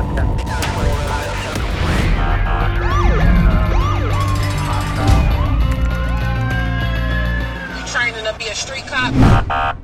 You 0.00 0.06
training 7.86 8.24
to 8.24 8.34
be 8.38 8.46
a 8.46 8.54
street 8.54 8.86
cop? 8.86 9.76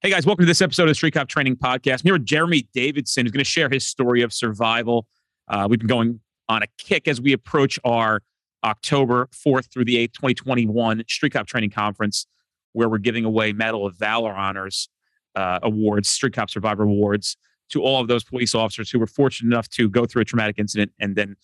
Hey 0.00 0.10
guys, 0.10 0.26
welcome 0.26 0.42
to 0.42 0.46
this 0.46 0.60
episode 0.60 0.82
of 0.82 0.88
the 0.88 0.94
Street 0.96 1.14
Cop 1.14 1.28
Training 1.28 1.54
Podcast. 1.54 2.00
I'm 2.00 2.06
here 2.06 2.14
with 2.14 2.26
Jeremy 2.26 2.66
Davidson, 2.74 3.24
who's 3.24 3.30
going 3.30 3.38
to 3.38 3.48
share 3.48 3.68
his 3.68 3.86
story 3.86 4.22
of 4.22 4.32
survival. 4.32 5.06
Uh, 5.46 5.68
we've 5.70 5.78
been 5.78 5.86
going 5.86 6.18
on 6.48 6.64
a 6.64 6.66
kick 6.76 7.06
as 7.06 7.20
we 7.20 7.32
approach 7.32 7.78
our 7.84 8.22
October 8.64 9.28
4th 9.32 9.72
through 9.72 9.84
the 9.84 9.94
8th, 10.08 10.14
2021 10.14 11.04
Street 11.06 11.34
Cop 11.34 11.46
Training 11.46 11.70
Conference, 11.70 12.26
where 12.72 12.88
we're 12.88 12.98
giving 12.98 13.24
away 13.24 13.52
Medal 13.52 13.86
of 13.86 13.96
Valor 13.96 14.34
honors 14.34 14.88
uh, 15.36 15.60
awards, 15.62 16.08
Street 16.08 16.32
Cop 16.32 16.50
Survivor 16.50 16.82
awards 16.82 17.36
to 17.70 17.82
all 17.82 18.00
of 18.00 18.08
those 18.08 18.24
police 18.24 18.54
officers 18.54 18.90
who 18.90 18.98
were 18.98 19.06
fortunate 19.06 19.52
enough 19.52 19.68
to 19.70 19.88
go 19.88 20.06
through 20.06 20.22
a 20.22 20.24
traumatic 20.24 20.58
incident 20.58 20.92
and 20.98 21.16
then, 21.16 21.36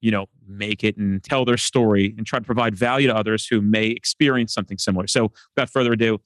you 0.00 0.10
know, 0.10 0.26
make 0.46 0.84
it 0.84 0.96
and 0.96 1.22
tell 1.22 1.44
their 1.44 1.56
story 1.56 2.14
and 2.16 2.26
try 2.26 2.38
to 2.38 2.44
provide 2.44 2.74
value 2.74 3.08
to 3.08 3.16
others 3.16 3.46
who 3.46 3.60
may 3.60 3.86
experience 3.86 4.52
something 4.52 4.78
similar. 4.78 5.06
So, 5.06 5.32
without 5.54 5.70
further 5.70 5.92
ado, 5.92 6.20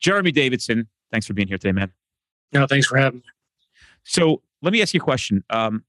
Jeremy 0.00 0.32
Davidson, 0.32 0.88
thanks 1.10 1.26
for 1.26 1.34
being 1.34 1.48
here 1.48 1.58
today, 1.58 1.72
man. 1.72 1.92
No, 2.52 2.66
thanks 2.66 2.86
for 2.86 2.96
having 2.96 3.20
me. 3.20 3.24
So, 4.04 4.42
let 4.62 4.72
me 4.72 4.82
ask 4.82 4.94
you 4.94 5.00
a 5.00 5.04
question. 5.04 5.44
Um, 5.50 5.84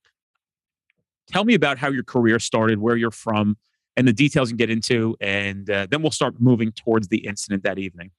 tell 1.28 1.44
me 1.44 1.54
about 1.54 1.78
how 1.78 1.90
your 1.90 2.04
career 2.04 2.40
started, 2.40 2.80
where 2.80 2.96
you're 2.96 3.12
from, 3.12 3.58
and 3.98 4.08
the 4.08 4.14
details 4.14 4.50
you 4.50 4.54
can 4.54 4.58
get 4.58 4.70
into, 4.70 5.16
and 5.20 5.70
uh, 5.70 5.88
then 5.90 6.02
we'll 6.02 6.12
start 6.12 6.36
moving 6.40 6.72
towards 6.72 7.08
the 7.08 7.26
incident 7.26 7.64
that 7.64 7.80
evening. 7.80 8.12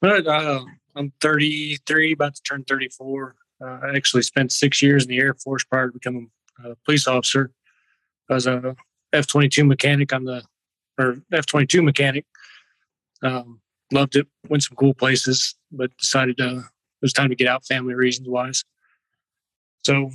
But, 0.00 0.26
uh, 0.26 0.64
I'm 0.96 1.12
33, 1.20 2.12
about 2.12 2.34
to 2.36 2.42
turn 2.42 2.64
34. 2.64 3.36
Uh, 3.60 3.64
I 3.64 3.96
actually 3.96 4.22
spent 4.22 4.50
six 4.50 4.80
years 4.80 5.04
in 5.04 5.10
the 5.10 5.18
Air 5.18 5.34
Force 5.34 5.62
prior 5.62 5.88
to 5.88 5.92
becoming 5.92 6.30
a 6.64 6.74
police 6.86 7.06
officer. 7.06 7.50
I 8.30 8.34
was 8.34 8.46
a 8.46 8.74
F 9.12 9.26
22 9.26 9.64
mechanic 9.64 10.12
on 10.12 10.24
the, 10.24 10.42
or 10.98 11.18
F 11.32 11.44
22 11.46 11.82
mechanic. 11.82 12.24
Um, 13.22 13.60
loved 13.92 14.16
it, 14.16 14.26
went 14.48 14.62
some 14.62 14.76
cool 14.76 14.94
places, 14.94 15.54
but 15.70 15.96
decided 15.98 16.40
uh, 16.40 16.58
it 16.58 17.02
was 17.02 17.12
time 17.12 17.28
to 17.28 17.36
get 17.36 17.46
out 17.46 17.66
family 17.66 17.94
reasons 17.94 18.28
wise. 18.28 18.64
So, 19.84 20.10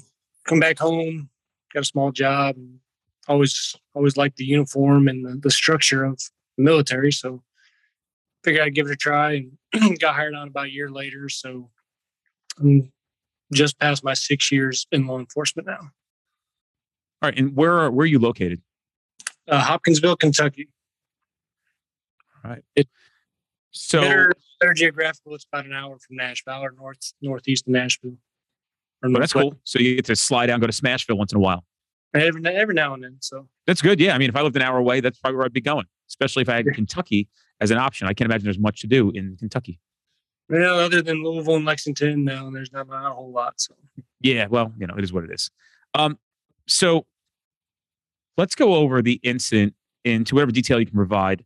come 0.45 0.59
back 0.59 0.79
home, 0.79 1.29
got 1.73 1.81
a 1.81 1.85
small 1.85 2.11
job, 2.11 2.57
and 2.57 2.79
always, 3.27 3.75
always 3.93 4.17
liked 4.17 4.38
the 4.38 4.45
uniform 4.45 5.07
and 5.07 5.25
the, 5.25 5.39
the 5.41 5.51
structure 5.51 6.03
of 6.03 6.19
the 6.57 6.63
military. 6.63 7.11
So, 7.11 7.43
figured 8.43 8.63
I'd 8.63 8.75
give 8.75 8.88
it 8.88 8.93
a 8.93 8.97
try 8.97 9.33
and 9.33 9.57
got 10.00 10.16
hired 10.16 10.36
on 10.36 10.50
about 10.50 10.66
a 10.66 10.72
year 10.72 10.89
later. 10.89 11.30
So 11.30 11.69
I'm 12.59 12.91
just 13.53 13.80
past 13.80 14.03
my 14.03 14.13
six 14.13 14.52
years 14.52 14.88
in 14.91 15.08
law 15.08 15.19
enforcement 15.19 15.67
now. 15.67 15.80
All 17.23 17.30
right, 17.30 17.38
and 17.38 17.55
where 17.55 17.78
are, 17.80 17.91
where 17.91 18.03
are 18.03 18.08
you 18.08 18.19
located? 18.19 18.61
Uh, 19.47 19.59
Hopkinsville, 19.59 20.16
Kentucky. 20.16 20.69
All 22.44 22.52
right. 22.52 22.63
It- 22.75 22.89
so, 23.73 24.02
better, 24.02 24.33
better 24.59 24.73
geographical. 24.73 25.33
It's 25.33 25.45
about 25.52 25.66
an 25.66 25.72
hour 25.72 25.97
from 25.97 26.17
Nashville 26.17 26.61
or 26.61 26.73
north 26.78 27.13
northeast 27.22 27.67
of 27.67 27.72
Nashville. 27.72 28.17
Well, 29.02 29.13
that's 29.13 29.33
northwest. 29.33 29.53
cool. 29.53 29.61
So 29.63 29.80
you 29.80 29.95
get 29.95 30.06
to 30.06 30.16
slide 30.17 30.47
down, 30.47 30.59
go 30.59 30.67
to 30.67 30.73
Smashville 30.73 31.17
once 31.17 31.31
in 31.31 31.38
a 31.38 31.39
while. 31.39 31.63
Every, 32.13 32.45
every 32.45 32.73
now 32.75 32.94
and 32.94 33.02
then. 33.02 33.16
So 33.22 33.47
That's 33.66 33.81
good. 33.81 34.02
Yeah, 34.02 34.13
I 34.13 34.17
mean, 34.17 34.30
if 34.30 34.35
I 34.35 34.41
lived 34.41 34.58
an 34.58 34.61
hour 34.61 34.78
away, 34.78 35.00
that's 35.00 35.19
probably 35.19 35.38
where 35.38 35.45
I'd 35.45 35.53
be 35.53 35.61
going. 35.61 35.85
Especially 36.09 36.41
if 36.41 36.50
I 36.50 36.58
had 36.58 36.66
Kentucky 36.73 37.30
as 37.61 37.71
an 37.71 37.77
option. 37.77 38.07
I 38.07 38.13
can't 38.13 38.25
imagine 38.25 38.43
there's 38.43 38.59
much 38.59 38.81
to 38.81 38.87
do 38.87 39.11
in 39.11 39.37
Kentucky. 39.37 39.79
well, 40.49 40.79
other 40.79 41.01
than 41.01 41.23
Louisville 41.23 41.55
and 41.55 41.65
Lexington, 41.65 42.25
no, 42.25 42.51
there's 42.51 42.73
not, 42.73 42.89
not 42.89 43.11
a 43.11 43.13
whole 43.13 43.31
lot. 43.31 43.61
So 43.61 43.73
Yeah, 44.19 44.47
well, 44.49 44.73
you 44.77 44.87
know, 44.87 44.95
it 44.97 45.03
is 45.03 45.13
what 45.13 45.23
it 45.23 45.31
is. 45.31 45.49
Um, 45.93 46.17
so 46.67 47.05
let's 48.37 48.55
go 48.55 48.75
over 48.75 49.01
the 49.01 49.19
incident 49.23 49.75
into 50.03 50.35
whatever 50.35 50.51
detail 50.51 50.79
you 50.79 50.85
can 50.85 50.95
provide. 50.95 51.45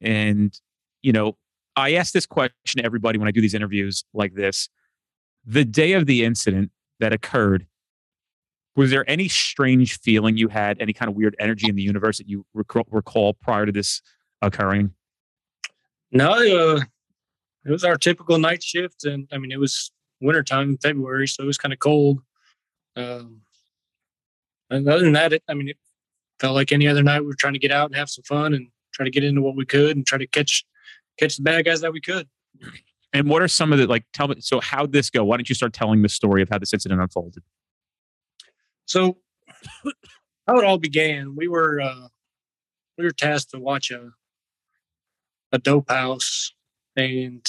And, 0.00 0.58
you 1.02 1.12
know, 1.12 1.36
I 1.76 1.94
ask 1.94 2.12
this 2.12 2.26
question 2.26 2.80
to 2.80 2.84
everybody 2.84 3.18
when 3.18 3.28
I 3.28 3.30
do 3.30 3.40
these 3.40 3.54
interviews 3.54 4.04
like 4.14 4.34
this. 4.34 4.68
The 5.44 5.64
day 5.64 5.92
of 5.92 6.06
the 6.06 6.24
incident 6.24 6.70
that 7.00 7.12
occurred, 7.12 7.66
was 8.76 8.90
there 8.90 9.08
any 9.08 9.28
strange 9.28 9.98
feeling 10.00 10.36
you 10.36 10.48
had, 10.48 10.80
any 10.80 10.92
kind 10.92 11.10
of 11.10 11.14
weird 11.14 11.36
energy 11.38 11.68
in 11.68 11.76
the 11.76 11.82
universe 11.82 12.18
that 12.18 12.28
you 12.28 12.46
recall, 12.54 12.84
recall 12.90 13.34
prior 13.34 13.66
to 13.66 13.72
this 13.72 14.00
occurring? 14.40 14.94
No, 16.12 16.32
uh, 16.32 16.80
it 17.64 17.70
was 17.70 17.84
our 17.84 17.96
typical 17.96 18.38
night 18.38 18.62
shift, 18.62 19.04
and 19.04 19.28
I 19.32 19.38
mean 19.38 19.52
it 19.52 19.60
was 19.60 19.90
wintertime 20.20 20.70
in 20.70 20.78
February, 20.78 21.28
so 21.28 21.42
it 21.42 21.46
was 21.46 21.58
kind 21.58 21.72
of 21.72 21.78
cold. 21.78 22.20
Um, 22.96 23.42
and 24.70 24.88
other 24.88 25.02
than 25.02 25.12
that, 25.14 25.32
it, 25.32 25.42
I 25.48 25.54
mean, 25.54 25.68
it 25.68 25.78
felt 26.38 26.54
like 26.54 26.72
any 26.72 26.86
other 26.86 27.02
night. 27.02 27.20
We 27.20 27.26
were 27.26 27.34
trying 27.34 27.54
to 27.54 27.58
get 27.58 27.72
out 27.72 27.86
and 27.86 27.96
have 27.96 28.08
some 28.08 28.24
fun 28.24 28.54
and 28.54 28.68
try 28.92 29.04
to 29.04 29.10
get 29.10 29.24
into 29.24 29.42
what 29.42 29.56
we 29.56 29.64
could 29.64 29.96
and 29.96 30.06
try 30.06 30.18
to 30.18 30.26
catch 30.26 30.64
catch 31.18 31.36
the 31.36 31.42
bad 31.42 31.64
guys 31.64 31.80
that 31.80 31.92
we 31.92 32.00
could. 32.00 32.28
And 33.12 33.28
what 33.28 33.42
are 33.42 33.48
some 33.48 33.72
of 33.72 33.78
the 33.78 33.86
like? 33.86 34.04
Tell 34.12 34.28
me. 34.28 34.36
So 34.40 34.60
how'd 34.60 34.92
this 34.92 35.10
go? 35.10 35.24
Why 35.24 35.36
don't 35.36 35.48
you 35.48 35.54
start 35.54 35.72
telling 35.72 36.02
the 36.02 36.08
story 36.08 36.42
of 36.42 36.48
how 36.48 36.58
this 36.58 36.72
incident 36.72 37.00
unfolded? 37.00 37.42
So 38.86 39.18
how 40.46 40.58
it 40.58 40.64
all 40.64 40.78
began, 40.78 41.34
we 41.36 41.48
were 41.48 41.80
uh, 41.80 42.08
we 42.96 43.04
were 43.04 43.10
tasked 43.10 43.50
to 43.50 43.58
watch 43.58 43.90
a 43.90 44.10
a 45.52 45.58
dope 45.58 45.90
house, 45.90 46.52
and 46.96 47.46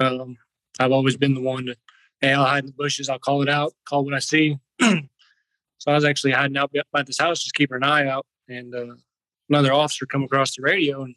um, 0.00 0.36
I've 0.78 0.92
always 0.92 1.16
been 1.16 1.34
the 1.34 1.40
one 1.40 1.66
to, 1.66 1.76
hey, 2.20 2.32
I'll 2.32 2.44
hide 2.44 2.64
in 2.64 2.66
the 2.66 2.72
bushes, 2.72 3.08
I'll 3.08 3.18
call 3.18 3.42
it 3.42 3.48
out, 3.48 3.72
call 3.84 4.04
what 4.04 4.14
I 4.14 4.18
see. 4.18 4.58
so 4.80 4.98
I 5.86 5.94
was 5.94 6.04
actually 6.04 6.32
hiding 6.32 6.56
out 6.56 6.72
by- 6.92 7.02
this 7.02 7.18
house, 7.18 7.42
just 7.42 7.54
keeping 7.54 7.76
an 7.76 7.84
eye 7.84 8.06
out, 8.08 8.26
and 8.48 8.74
uh, 8.74 8.94
another 9.48 9.72
officer 9.72 10.06
come 10.06 10.24
across 10.24 10.56
the 10.56 10.62
radio 10.62 11.02
and 11.02 11.14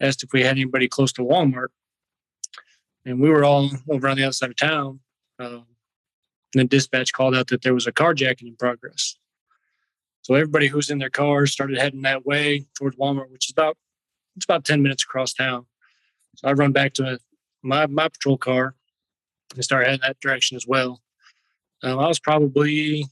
asked 0.00 0.22
if 0.22 0.32
we 0.32 0.42
had 0.42 0.52
anybody 0.52 0.88
close 0.88 1.12
to 1.14 1.22
Walmart, 1.22 1.68
and 3.04 3.20
we 3.20 3.28
were 3.28 3.44
all 3.44 3.70
over 3.88 4.08
on 4.08 4.16
the 4.16 4.24
other 4.24 4.32
side 4.32 4.50
of 4.50 4.56
town. 4.56 5.00
Um, 5.38 5.66
and 6.54 6.62
the 6.62 6.64
dispatch 6.64 7.12
called 7.12 7.34
out 7.36 7.46
that 7.48 7.62
there 7.62 7.74
was 7.74 7.86
a 7.86 7.92
carjacking 7.92 8.48
in 8.48 8.56
progress. 8.56 9.16
So 10.22 10.34
everybody 10.34 10.66
who 10.66 10.76
was 10.76 10.90
in 10.90 10.98
their 10.98 11.10
cars 11.10 11.52
started 11.52 11.78
heading 11.78 12.02
that 12.02 12.26
way 12.26 12.66
towards 12.76 12.96
Walmart, 12.96 13.30
which 13.30 13.46
is 13.46 13.52
about 13.52 13.76
it's 14.36 14.44
about 14.44 14.64
ten 14.64 14.82
minutes 14.82 15.04
across 15.04 15.32
town. 15.32 15.66
So 16.36 16.48
I 16.48 16.52
run 16.52 16.72
back 16.72 16.94
to 16.94 17.18
my 17.62 17.86
my 17.86 18.08
patrol 18.08 18.38
car 18.38 18.74
and 19.54 19.64
start 19.64 19.86
heading 19.86 20.00
that 20.02 20.20
direction 20.20 20.56
as 20.56 20.66
well. 20.66 21.00
Um, 21.82 21.98
I 21.98 22.06
was 22.06 22.20
probably 22.20 23.06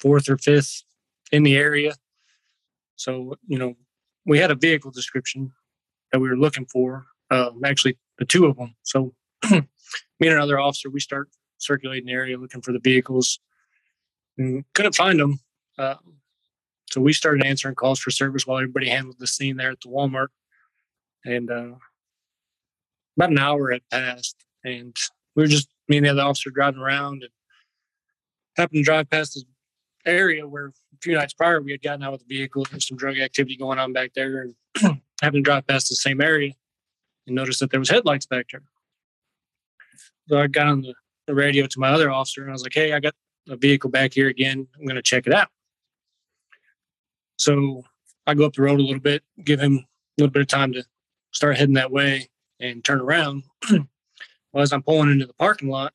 fourth 0.00 0.28
or 0.28 0.36
fifth 0.36 0.82
in 1.32 1.42
the 1.42 1.56
area. 1.56 1.94
So 2.96 3.36
you 3.46 3.58
know 3.58 3.76
we 4.26 4.38
had 4.38 4.50
a 4.50 4.54
vehicle 4.56 4.90
description 4.90 5.52
that 6.12 6.20
we 6.20 6.28
were 6.28 6.36
looking 6.36 6.66
for. 6.66 7.06
Um, 7.30 7.62
actually, 7.64 7.98
the 8.18 8.24
two 8.24 8.46
of 8.46 8.56
them. 8.56 8.74
So 8.82 9.14
me 9.50 9.60
and 10.20 10.32
another 10.32 10.58
officer, 10.58 10.90
we 10.90 11.00
start 11.00 11.28
circulating 11.58 12.06
the 12.06 12.12
area 12.12 12.38
looking 12.38 12.62
for 12.62 12.72
the 12.72 12.80
vehicles 12.80 13.38
and 14.38 14.64
couldn't 14.74 14.94
find 14.94 15.20
them. 15.20 15.40
Uh, 15.78 15.96
so 16.92 17.00
we 17.00 17.12
started 17.12 17.44
answering 17.44 17.74
calls 17.74 18.00
for 18.00 18.10
service 18.10 18.46
while 18.46 18.58
everybody 18.58 18.88
handled 18.88 19.16
the 19.18 19.26
scene 19.26 19.56
there 19.56 19.70
at 19.70 19.80
the 19.80 19.88
Walmart. 19.88 20.28
And 21.24 21.50
uh, 21.50 21.74
about 23.16 23.30
an 23.30 23.38
hour 23.38 23.70
had 23.70 23.82
passed, 23.90 24.36
and 24.64 24.96
we 25.34 25.42
were 25.42 25.48
just 25.48 25.68
me 25.88 25.98
and 25.98 26.06
the 26.06 26.10
other 26.10 26.22
officer 26.22 26.50
driving 26.50 26.80
around 26.80 27.22
and 27.22 27.32
happened 28.56 28.78
to 28.78 28.84
drive 28.84 29.10
past 29.10 29.34
this 29.34 29.44
area 30.06 30.46
where 30.46 30.68
a 30.68 30.96
few 31.02 31.14
nights 31.14 31.34
prior 31.34 31.60
we 31.60 31.72
had 31.72 31.82
gotten 31.82 32.02
out 32.02 32.12
with 32.12 32.26
the 32.26 32.34
vehicle. 32.34 32.66
There's 32.70 32.88
some 32.88 32.96
drug 32.96 33.18
activity 33.18 33.56
going 33.56 33.78
on 33.78 33.92
back 33.92 34.12
there, 34.14 34.42
and 34.42 34.54
happened 35.22 35.44
to 35.44 35.50
drive 35.50 35.66
past 35.66 35.88
the 35.90 35.96
same 35.96 36.20
area 36.20 36.52
and 37.26 37.36
noticed 37.36 37.60
that 37.60 37.70
there 37.70 37.80
was 37.80 37.90
headlights 37.90 38.26
back 38.26 38.46
there. 38.50 38.62
So 40.28 40.38
I 40.38 40.46
got 40.46 40.68
on 40.68 40.80
the 40.80 40.94
the 41.30 41.34
radio 41.34 41.66
to 41.66 41.80
my 41.80 41.88
other 41.88 42.10
officer 42.10 42.42
and 42.42 42.50
I 42.50 42.52
was 42.52 42.62
like, 42.62 42.74
hey, 42.74 42.92
I 42.92 43.00
got 43.00 43.14
a 43.48 43.56
vehicle 43.56 43.88
back 43.88 44.12
here 44.12 44.28
again. 44.28 44.66
I'm 44.76 44.84
going 44.84 44.96
to 44.96 45.02
check 45.02 45.26
it 45.26 45.32
out. 45.32 45.48
So 47.40 47.84
I 48.26 48.34
go 48.34 48.44
up 48.44 48.52
the 48.52 48.60
road 48.60 48.80
a 48.80 48.82
little 48.82 49.00
bit, 49.00 49.22
give 49.42 49.60
him 49.60 49.78
a 49.78 49.86
little 50.18 50.30
bit 50.30 50.42
of 50.42 50.48
time 50.48 50.74
to 50.74 50.84
start 51.32 51.56
heading 51.56 51.74
that 51.76 51.90
way 51.90 52.28
and 52.60 52.84
turn 52.84 53.00
around. 53.00 53.44
well, 53.70 54.62
as 54.62 54.74
I'm 54.74 54.82
pulling 54.82 55.10
into 55.10 55.24
the 55.24 55.32
parking 55.32 55.70
lot, 55.70 55.94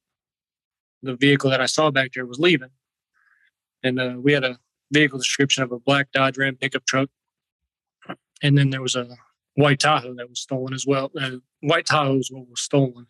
the 1.04 1.16
vehicle 1.16 1.52
that 1.52 1.62
I 1.62 1.68
saw 1.68 1.92
back 1.92 2.14
there 2.14 2.26
was 2.26 2.40
leaving. 2.40 2.72
And 3.84 4.00
uh, 4.00 4.16
we 4.18 4.34
had 4.34 4.44
a 4.44 4.58
vehicle 4.92 5.20
description 5.20 5.62
of 5.62 5.72
a 5.72 5.78
black 5.78 6.12
Dodge 6.12 6.36
Ram 6.40 6.56
pickup 6.56 6.88
truck. 6.88 7.10
And 8.42 8.58
then 8.58 8.72
there 8.72 8.82
was 8.82 8.96
a 8.96 9.16
white 9.54 9.80
Tahoe 9.80 10.16
that 10.16 10.28
was 10.28 10.40
stolen 10.40 10.74
as 10.74 10.88
well. 10.88 11.12
Uh, 11.16 11.38
white 11.62 11.86
Tahoe 11.86 12.18
is 12.18 12.32
what 12.32 12.50
was 12.50 12.62
stolen. 12.62 13.06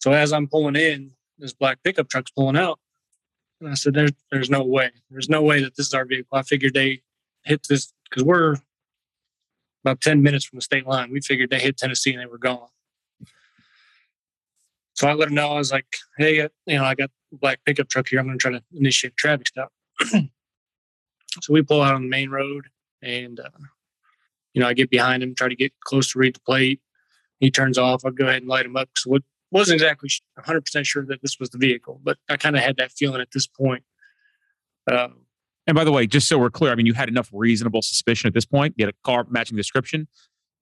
So 0.00 0.12
as 0.12 0.34
I'm 0.34 0.48
pulling 0.48 0.76
in, 0.76 1.12
this 1.38 1.54
black 1.54 1.82
pickup 1.82 2.10
truck's 2.10 2.30
pulling 2.30 2.58
out. 2.58 2.78
And 3.60 3.70
I 3.70 3.74
said, 3.74 3.94
There's 3.94 4.12
there's 4.30 4.50
no 4.50 4.62
way. 4.62 4.90
There's 5.10 5.28
no 5.28 5.42
way 5.42 5.62
that 5.62 5.76
this 5.76 5.86
is 5.86 5.94
our 5.94 6.04
vehicle. 6.04 6.36
I 6.38 6.42
figured 6.42 6.74
they 6.74 7.02
hit 7.44 7.66
this 7.68 7.92
because 8.08 8.24
we're 8.24 8.56
about 9.84 10.00
10 10.00 10.22
minutes 10.22 10.44
from 10.44 10.58
the 10.58 10.62
state 10.62 10.86
line. 10.86 11.10
We 11.10 11.20
figured 11.20 11.50
they 11.50 11.60
hit 11.60 11.76
Tennessee 11.76 12.12
and 12.12 12.20
they 12.20 12.26
were 12.26 12.38
gone. 12.38 12.68
So 14.94 15.06
I 15.06 15.14
let 15.14 15.28
him 15.28 15.34
know. 15.34 15.52
I 15.52 15.58
was 15.58 15.70
like, 15.70 15.86
"Hey, 16.16 16.40
uh, 16.40 16.48
you 16.66 16.76
know, 16.76 16.84
I 16.84 16.96
got 16.96 17.10
a 17.32 17.36
black 17.36 17.60
pickup 17.64 17.88
truck 17.88 18.08
here. 18.08 18.18
I'm 18.18 18.26
going 18.26 18.36
to 18.36 18.42
try 18.42 18.50
to 18.50 18.62
initiate 18.74 19.16
traffic 19.16 19.46
stop." 19.46 19.72
so 20.00 20.22
we 21.50 21.62
pull 21.62 21.82
out 21.82 21.94
on 21.94 22.02
the 22.02 22.08
main 22.08 22.30
road, 22.30 22.66
and 23.00 23.38
uh, 23.38 23.48
you 24.54 24.60
know, 24.60 24.66
I 24.66 24.74
get 24.74 24.90
behind 24.90 25.22
him, 25.22 25.36
try 25.36 25.48
to 25.48 25.54
get 25.54 25.72
close 25.84 26.10
to 26.12 26.18
read 26.18 26.34
the 26.34 26.40
plate. 26.40 26.80
He 27.38 27.48
turns 27.48 27.78
off. 27.78 28.04
I 28.04 28.10
go 28.10 28.24
ahead 28.24 28.42
and 28.42 28.48
light 28.48 28.66
him 28.66 28.76
up. 28.76 28.88
So 28.96 29.14
it 29.14 29.22
wasn't 29.50 29.74
exactly 29.80 30.08
100 30.34 30.60
percent 30.62 30.86
sure 30.86 31.04
that 31.06 31.22
this 31.22 31.38
was 31.40 31.50
the 31.50 31.58
vehicle, 31.58 32.00
but 32.02 32.18
I 32.28 32.36
kind 32.36 32.56
of 32.56 32.62
had 32.62 32.76
that 32.76 32.92
feeling 32.92 33.20
at 33.20 33.30
this 33.32 33.46
point. 33.46 33.82
Um, 34.90 35.22
And 35.66 35.74
by 35.74 35.84
the 35.84 35.92
way, 35.92 36.06
just 36.06 36.28
so 36.28 36.38
we're 36.38 36.50
clear, 36.50 36.72
I 36.72 36.74
mean, 36.74 36.86
you 36.86 36.94
had 36.94 37.08
enough 37.08 37.28
reasonable 37.32 37.82
suspicion 37.82 38.28
at 38.28 38.34
this 38.34 38.44
point. 38.46 38.74
You 38.76 38.86
had 38.86 38.94
a 38.94 38.98
car 39.04 39.26
matching 39.28 39.56
description. 39.56 40.08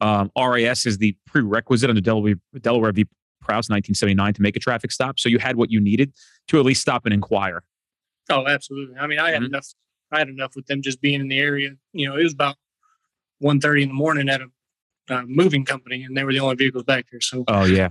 Um, 0.00 0.30
RAS 0.36 0.84
is 0.84 0.98
the 0.98 1.16
prerequisite 1.26 1.88
under 1.88 2.02
Delaware, 2.02 2.34
Delaware 2.60 2.92
v. 2.92 3.06
Prouse 3.40 3.68
1979 3.70 4.34
to 4.34 4.42
make 4.42 4.56
a 4.56 4.58
traffic 4.58 4.90
stop. 4.90 5.20
So 5.20 5.28
you 5.28 5.38
had 5.38 5.56
what 5.56 5.70
you 5.70 5.80
needed 5.80 6.12
to 6.48 6.58
at 6.58 6.64
least 6.64 6.82
stop 6.82 7.04
and 7.06 7.14
inquire. 7.14 7.62
Oh, 8.28 8.46
absolutely. 8.46 8.96
I 8.96 9.06
mean, 9.06 9.20
I 9.20 9.30
had 9.30 9.42
Mhm. 9.42 9.46
enough. 9.46 9.68
I 10.10 10.18
had 10.18 10.28
enough 10.28 10.56
with 10.56 10.66
them 10.66 10.82
just 10.82 11.00
being 11.00 11.20
in 11.20 11.28
the 11.28 11.38
area. 11.38 11.76
You 11.92 12.08
know, 12.08 12.16
it 12.16 12.24
was 12.24 12.32
about 12.32 12.56
1.30 13.40 13.82
in 13.82 13.88
the 13.88 13.94
morning 13.94 14.28
at 14.28 14.40
a 14.40 14.48
uh, 15.08 15.22
moving 15.26 15.64
company, 15.64 16.02
and 16.04 16.16
they 16.16 16.24
were 16.24 16.32
the 16.32 16.40
only 16.40 16.56
vehicles 16.56 16.84
back 16.84 17.06
there. 17.10 17.20
So 17.20 17.44
Oh 17.48 17.64
yeah. 17.64 17.90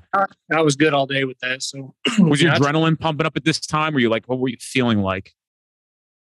I 0.54 0.62
was 0.62 0.76
good 0.76 0.94
all 0.94 1.06
day 1.06 1.24
with 1.24 1.40
that. 1.40 1.64
So 1.64 1.94
Was 2.20 2.42
your 2.42 2.54
adrenaline 2.54 3.00
pumping 3.00 3.26
up 3.26 3.36
at 3.36 3.46
this 3.46 3.60
time? 3.60 3.94
Were 3.94 4.00
you 4.00 4.10
like, 4.10 4.28
what 4.28 4.40
were 4.40 4.50
you 4.50 4.58
feeling 4.60 5.02
like? 5.02 5.34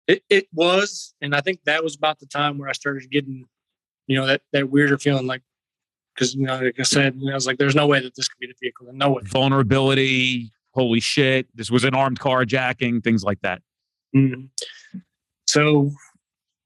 it, 0.07 0.23
it 0.29 0.47
was, 0.53 1.13
and 1.21 1.33
I 1.35 1.41
think 1.41 1.61
that 1.65 1.83
was 1.83 1.95
about 1.95 2.19
the 2.19 2.25
time 2.25 2.57
where 2.57 2.69
I 2.69 2.73
started 2.73 3.09
getting, 3.09 3.45
you 4.07 4.17
know, 4.17 4.25
that 4.25 4.41
that 4.51 4.69
weirder 4.69 4.97
feeling, 4.97 5.27
like 5.27 5.41
because 6.13 6.35
you 6.35 6.45
know, 6.45 6.59
like 6.59 6.79
I 6.79 6.83
said, 6.83 7.15
you 7.15 7.27
know, 7.27 7.31
I 7.31 7.35
was 7.35 7.47
like, 7.47 7.57
"There's 7.57 7.75
no 7.75 7.87
way 7.87 7.99
that 8.01 8.15
this 8.15 8.27
could 8.27 8.39
be 8.39 8.47
the 8.47 8.53
vehicle. 8.61 8.87
No 8.93 9.11
way." 9.11 9.21
Vulnerability. 9.25 10.51
Holy 10.73 10.99
shit! 10.99 11.47
This 11.55 11.71
was 11.71 11.83
an 11.83 11.95
armed 11.95 12.19
carjacking. 12.19 13.03
Things 13.03 13.23
like 13.23 13.39
that. 13.41 13.61
Mhm. 14.15 14.49
So 15.47 15.91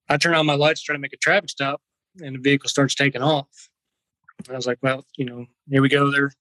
I 0.10 0.18
turn 0.18 0.34
on 0.34 0.46
my 0.46 0.56
lights, 0.56 0.82
try 0.82 0.96
to 0.96 1.00
make 1.00 1.14
a 1.14 1.18
traffic 1.18 1.50
stop, 1.50 1.82
and 2.20 2.36
the 2.36 2.40
vehicle 2.40 2.70
starts 2.70 2.96
taking 2.96 3.22
off. 3.22 3.70
I 4.50 4.54
was 4.54 4.68
like, 4.68 4.80
well, 4.82 5.06
you 5.18 5.26
know, 5.26 5.46
here 5.70 5.82
we 5.82 5.90
go. 5.90 6.12
They're 6.12 6.32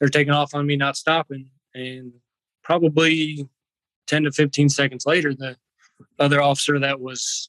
they're 0.00 0.08
taking 0.08 0.32
off 0.32 0.54
on 0.54 0.66
me, 0.66 0.76
not 0.76 0.96
stopping. 0.96 1.50
And 1.74 2.12
probably 2.62 3.48
10 4.06 4.24
to 4.24 4.32
15 4.32 4.68
seconds 4.68 5.06
later, 5.06 5.34
the 5.34 5.56
other 6.18 6.42
officer 6.42 6.78
that 6.78 7.00
was, 7.00 7.48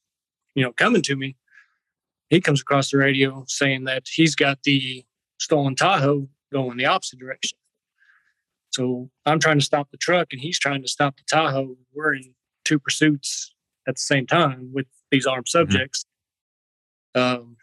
you 0.53 0.63
know, 0.63 0.71
coming 0.71 1.01
to 1.03 1.15
me, 1.15 1.35
he 2.29 2.41
comes 2.41 2.61
across 2.61 2.91
the 2.91 2.97
radio 2.97 3.45
saying 3.47 3.85
that 3.85 4.03
he's 4.11 4.35
got 4.35 4.63
the 4.63 5.05
stolen 5.39 5.75
Tahoe 5.75 6.27
going 6.51 6.77
the 6.77 6.85
opposite 6.85 7.19
direction. 7.19 7.57
So 8.71 9.09
I'm 9.25 9.39
trying 9.39 9.59
to 9.59 9.65
stop 9.65 9.91
the 9.91 9.97
truck 9.97 10.27
and 10.31 10.41
he's 10.41 10.59
trying 10.59 10.81
to 10.81 10.87
stop 10.87 11.17
the 11.17 11.23
Tahoe. 11.27 11.77
We're 11.93 12.15
in 12.15 12.33
two 12.63 12.79
pursuits 12.79 13.53
at 13.87 13.95
the 13.95 14.01
same 14.01 14.27
time 14.27 14.71
with 14.73 14.87
these 15.11 15.25
armed 15.25 15.47
subjects. 15.47 16.05
Um, 17.13 17.57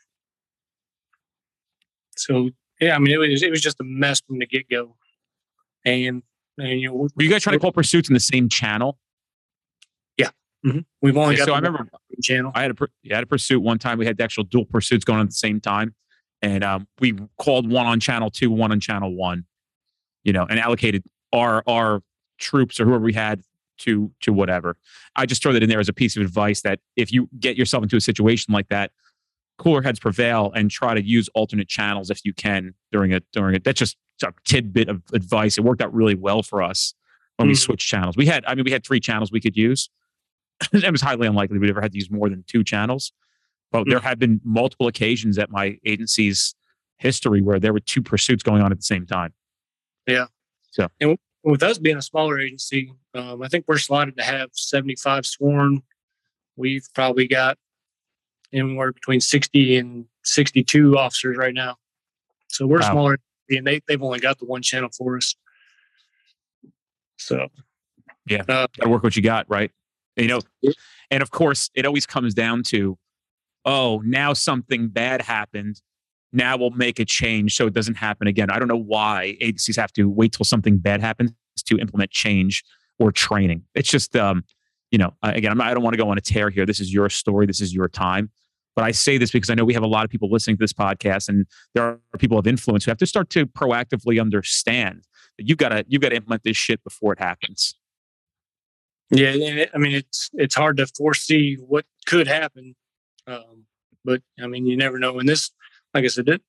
so 2.17 2.51
yeah, 2.81 2.97
I 2.97 2.99
mean, 2.99 3.15
it 3.15 3.19
was 3.19 3.43
it 3.43 3.51
was 3.51 3.61
just 3.61 3.81
a 3.81 3.85
mess 3.85 4.21
from 4.21 4.39
the 4.39 4.47
get 4.47 4.69
go, 4.69 4.97
and, 5.85 6.23
and 6.59 6.81
you 6.81 6.89
know 6.89 6.95
Were 6.95 7.23
you 7.23 7.31
guys 7.31 7.43
trying 7.43 7.55
to 7.55 7.61
call 7.61 7.73
pursuits 7.73 8.09
in 8.09 8.15
the 8.15 8.21
same 8.21 8.49
channel? 8.49 8.99
Yeah. 10.17 10.31
We've 11.01 11.17
only 11.17 11.37
got 11.37 11.47
so 11.47 11.53
I 11.53 11.57
remember 11.57 11.89
channel. 12.23 12.53
I 12.55 12.63
had 12.63 12.71
a 12.71 12.89
yeah, 13.03 13.15
I 13.15 13.17
had 13.19 13.25
a 13.25 13.27
pursuit 13.27 13.61
one 13.61 13.79
time. 13.79 13.99
We 13.99 14.07
had 14.07 14.17
the 14.17 14.25
actual 14.25 14.45
dual 14.45 14.65
pursuits 14.65 15.05
going 15.05 15.19
on 15.19 15.27
at 15.27 15.31
the 15.31 15.37
same 15.37 15.61
time, 15.61 15.95
and 16.41 16.63
um, 16.63 16.87
we 17.01 17.15
called 17.39 17.71
one 17.71 17.87
on 17.87 18.01
channel 18.01 18.31
two, 18.31 18.51
one 18.51 18.73
on 18.73 18.81
channel 18.81 19.15
one. 19.15 19.45
You 20.25 20.33
know, 20.33 20.47
and 20.49 20.61
allocated 20.61 21.03
our 21.33 21.65
our 21.67 22.03
troops 22.39 22.79
or 22.79 22.85
whoever 22.85 23.05
we 23.05 23.13
had 23.13 23.43
to 23.79 24.13
to 24.21 24.33
whatever. 24.33 24.77
I 25.17 25.27
just 25.27 25.43
throw 25.43 25.53
that 25.53 25.63
in 25.63 25.69
there 25.69 25.81
as 25.81 25.89
a 25.89 25.93
piece 25.93 26.17
of 26.17 26.23
advice 26.23 26.63
that 26.63 26.79
if 26.97 27.13
you 27.13 27.29
get 27.41 27.57
yourself 27.57 27.83
into 27.83 27.97
a 27.97 28.01
situation 28.01 28.55
like 28.55 28.69
that, 28.69 28.93
cooler 29.59 29.83
heads 29.83 30.01
prevail 30.01 30.51
and 30.55 30.71
try 30.71 30.95
to 30.95 31.03
use 31.03 31.29
alternate 31.35 31.69
channels 31.69 32.11
if 32.11 32.25
you 32.25 32.33
can 32.35 32.75
during 32.91 33.13
it 33.13 33.25
during 33.33 33.55
it. 33.55 33.65
That's 33.65 33.79
just 33.79 33.97
a 34.23 34.33
tidbit 34.45 34.89
of 34.89 35.03
advice. 35.13 35.59
It 35.59 35.63
worked 35.65 35.83
out 35.83 35.93
really 35.93 36.15
well 36.15 36.43
for 36.43 36.63
us 36.63 36.95
when 37.37 37.49
we 37.49 37.55
Mhm. 37.55 37.59
switched 37.59 37.89
channels. 37.89 38.17
We 38.17 38.27
had, 38.27 38.45
I 38.47 38.55
mean, 38.55 38.65
we 38.65 38.71
had 38.71 38.85
three 38.85 39.01
channels 39.01 39.33
we 39.33 39.41
could 39.41 39.57
use. 39.57 39.91
it 40.73 40.91
was 40.93 41.01
highly 41.01 41.27
unlikely 41.27 41.59
we'd 41.59 41.71
ever 41.71 41.81
had 41.81 41.93
to 41.93 41.99
use 41.99 42.11
more 42.11 42.29
than 42.29 42.45
two 42.47 42.63
channels. 42.65 43.13
But 43.73 43.85
there 43.89 44.01
have 44.01 44.19
been 44.19 44.41
multiple 44.45 44.87
occasions 44.87 45.39
at 45.39 45.51
my 45.51 45.79
agency's 45.85 46.55
history 46.99 47.41
where 47.41 47.59
there 47.59 47.73
were 47.73 47.81
two 47.81 48.03
pursuits 48.03 48.43
going 48.43 48.63
on 48.63 48.71
at 48.71 48.79
the 48.79 48.85
same 48.85 49.07
time. 49.07 49.33
Yeah. 50.07 50.27
So 50.71 50.89
and 51.01 51.17
with 51.43 51.63
us 51.63 51.79
being 51.79 51.97
a 51.97 52.03
smaller 52.03 52.39
agency, 52.39 52.93
um, 53.15 53.43
I 53.43 53.49
think 53.49 53.65
we're 53.67 53.79
slotted 53.79 54.17
to 54.19 54.23
have 54.23 54.51
75 54.53 55.25
sworn. 55.27 55.83
We've 56.57 56.87
probably 56.95 57.27
got 57.27 57.59
anywhere 58.53 58.93
between 58.93 59.21
60 59.21 59.77
and 59.77 60.05
62 60.25 60.97
officers 60.99 61.37
right 61.37 61.55
now. 61.55 61.77
So 62.49 62.67
we're 62.67 62.81
Wow. 62.81 62.91
smaller, 62.91 63.19
and 63.51 63.67
they, 63.67 63.81
they've 63.89 64.03
only 64.03 64.21
got 64.21 64.39
the 64.39 64.45
one 64.47 64.63
channel 64.63 64.91
for 64.97 65.17
us. 65.17 65.35
So, 67.19 67.49
Yeah. 68.27 68.43
Uh, 68.43 68.67
Got 68.77 68.83
to 68.83 68.89
work 68.89 69.03
what 69.03 69.17
you 69.17 69.23
got, 69.23 69.47
right? 69.49 69.71
You 70.17 70.29
know, 70.29 70.41
and 71.11 71.23
of 71.23 71.31
course, 71.31 71.71
it 71.75 71.87
always 71.87 72.05
comes 72.07 72.35
down 72.35 72.63
to, 72.65 72.99
oh, 73.65 74.03
now 74.05 74.33
something 74.33 74.89
bad 74.89 75.23
happened. 75.23 75.81
Now 76.33 76.57
we'll 76.57 76.71
make 76.71 76.99
a 76.99 77.05
change 77.05 77.55
so 77.57 77.67
it 77.67 77.75
doesn't 77.75 77.97
happen 77.97 78.27
again. 78.27 78.51
I 78.51 78.59
don't 78.59 78.69
know 78.69 78.77
why 78.77 79.37
agencies 79.41 79.77
have 79.77 79.93
to 79.95 80.09
wait 80.09 80.33
till 80.33 80.45
something 80.45 80.79
bad 80.79 81.01
happens 81.01 81.33
to 81.65 81.79
implement 81.79 82.11
change 82.11 82.65
or 82.99 83.13
training. 83.13 83.65
It's 83.75 83.91
just, 83.91 84.17
um, 84.17 84.45
you 84.91 84.99
know, 84.99 85.15
again, 85.23 85.51
I'm 85.51 85.59
not, 85.59 85.69
I 85.69 85.75
don't 85.75 85.83
want 85.83 85.95
to 85.95 86.03
go 86.03 86.09
on 86.11 86.19
a 86.19 86.21
tear 86.23 86.51
here. 86.51 86.67
This 86.67 86.81
is 86.81 86.93
your 86.93 87.09
story. 87.09 87.47
This 87.47 87.61
is 87.61 87.75
your 87.75 87.89
time. 87.89 88.31
But 88.75 88.85
I 88.85 88.91
say 88.91 89.19
this 89.19 89.31
because 89.31 89.51
I 89.51 89.55
know 89.55 89.65
we 89.65 89.75
have 89.75 89.83
a 89.83 89.89
lot 89.89 90.05
of 90.05 90.11
people 90.11 90.31
listening 90.31 90.57
to 90.57 90.63
this 90.63 90.73
podcast, 90.73 91.29
and 91.29 91.47
there 91.75 91.85
are 91.85 91.99
people 92.19 92.39
of 92.39 92.47
influence 92.47 92.85
who 92.85 92.91
have 92.91 92.99
to 92.99 93.07
start 93.07 93.29
to 93.31 93.47
proactively 93.47 94.21
understand 94.21 95.05
that 95.39 95.49
you've 95.49 95.59
got 95.59 95.71
to 95.71 95.85
you've 95.89 96.03
got 96.03 96.11
to 96.11 96.17
implement 96.17 96.43
this 96.43 96.57
shit 96.57 96.83
before 96.83 97.13
it 97.13 97.19
happens. 97.19 97.75
yeah, 99.11 99.29
and 99.29 99.59
it, 99.59 99.71
I 99.75 99.79
mean, 99.79 99.93
it's 99.93 100.31
it's 100.35 100.55
hard 100.55 100.79
to 100.79 100.87
foresee 100.87 101.57
what 101.57 101.85
could 102.07 102.27
happen. 102.27 102.75
Um, 103.27 103.65
but 104.05 104.23
I 104.43 104.47
mean, 104.47 104.67
you 104.67 104.77
never 104.77 104.99
know. 104.99 105.19
And 105.19 105.29
this, 105.29 105.51
like 105.95 106.05
I 106.05 106.09
said, 106.09 106.29
it, 106.29 106.43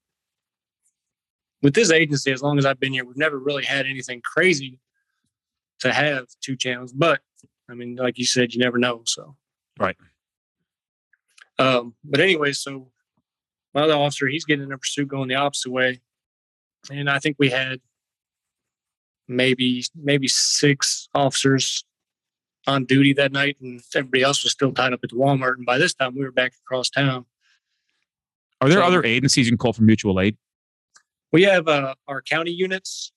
with 1.61 1.73
this 1.73 1.91
agency, 1.91 2.31
as 2.31 2.41
long 2.41 2.57
as 2.57 2.65
I've 2.65 2.79
been 2.79 2.93
here, 2.93 3.05
we've 3.05 3.17
never 3.17 3.37
really 3.37 3.65
had 3.65 3.85
anything 3.85 4.21
crazy 4.23 4.79
to 5.79 5.91
have 5.91 6.27
two 6.41 6.55
channels. 6.55 6.93
But 6.93 7.21
I 7.69 7.73
mean, 7.73 7.95
like 7.95 8.17
you 8.17 8.25
said, 8.25 8.53
you 8.53 8.59
never 8.59 8.77
know. 8.77 9.01
So 9.05 9.35
Right. 9.79 9.97
Um, 11.63 11.95
but 12.03 12.19
anyway, 12.19 12.51
so 12.51 12.91
my 13.73 13.81
other 13.81 13.93
officer, 13.93 14.27
he's 14.27 14.45
getting 14.45 14.65
in 14.65 14.71
a 14.71 14.77
pursuit 14.77 15.07
going 15.07 15.29
the 15.29 15.35
opposite 15.35 15.71
way, 15.71 16.01
and 16.91 17.09
I 17.09 17.19
think 17.19 17.37
we 17.39 17.49
had 17.49 17.79
maybe 19.27 19.83
maybe 19.95 20.27
six 20.27 21.07
officers 21.15 21.83
on 22.67 22.85
duty 22.85 23.13
that 23.13 23.31
night, 23.31 23.57
and 23.61 23.81
everybody 23.95 24.23
else 24.23 24.43
was 24.43 24.53
still 24.53 24.71
tied 24.73 24.93
up 24.93 25.01
at 25.03 25.09
the 25.09 25.15
Walmart. 25.15 25.55
And 25.57 25.65
by 25.65 25.77
this 25.77 25.93
time, 25.93 26.15
we 26.15 26.23
were 26.23 26.31
back 26.31 26.53
across 26.65 26.89
town. 26.89 27.25
Are 28.61 28.69
there 28.69 28.79
So- 28.79 28.85
other 28.85 29.03
agencies 29.03 29.45
you 29.47 29.51
can 29.51 29.57
call 29.57 29.73
for 29.73 29.83
mutual 29.83 30.19
aid? 30.19 30.37
We 31.31 31.43
have 31.43 31.67
uh, 31.67 31.95
our 32.07 32.21
county 32.21 32.51
units, 32.51 33.11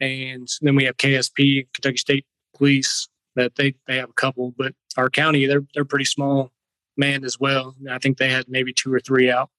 and 0.00 0.48
then 0.62 0.74
we 0.74 0.84
have 0.84 0.96
KSP, 0.96 1.68
Kentucky 1.74 1.96
State 1.98 2.26
Police. 2.56 3.08
That 3.34 3.54
they 3.56 3.74
they 3.86 3.96
have 3.96 4.10
a 4.10 4.14
couple, 4.14 4.54
but 4.58 4.74
our 4.98 5.08
county 5.08 5.46
they're 5.46 5.64
they're 5.74 5.86
pretty 5.86 6.04
small 6.04 6.52
manned 6.96 7.24
as 7.24 7.38
well. 7.38 7.74
I 7.90 7.98
think 7.98 8.18
they 8.18 8.30
had 8.30 8.46
maybe 8.48 8.72
two 8.72 8.92
or 8.92 9.00
three 9.00 9.30
out. 9.30 9.50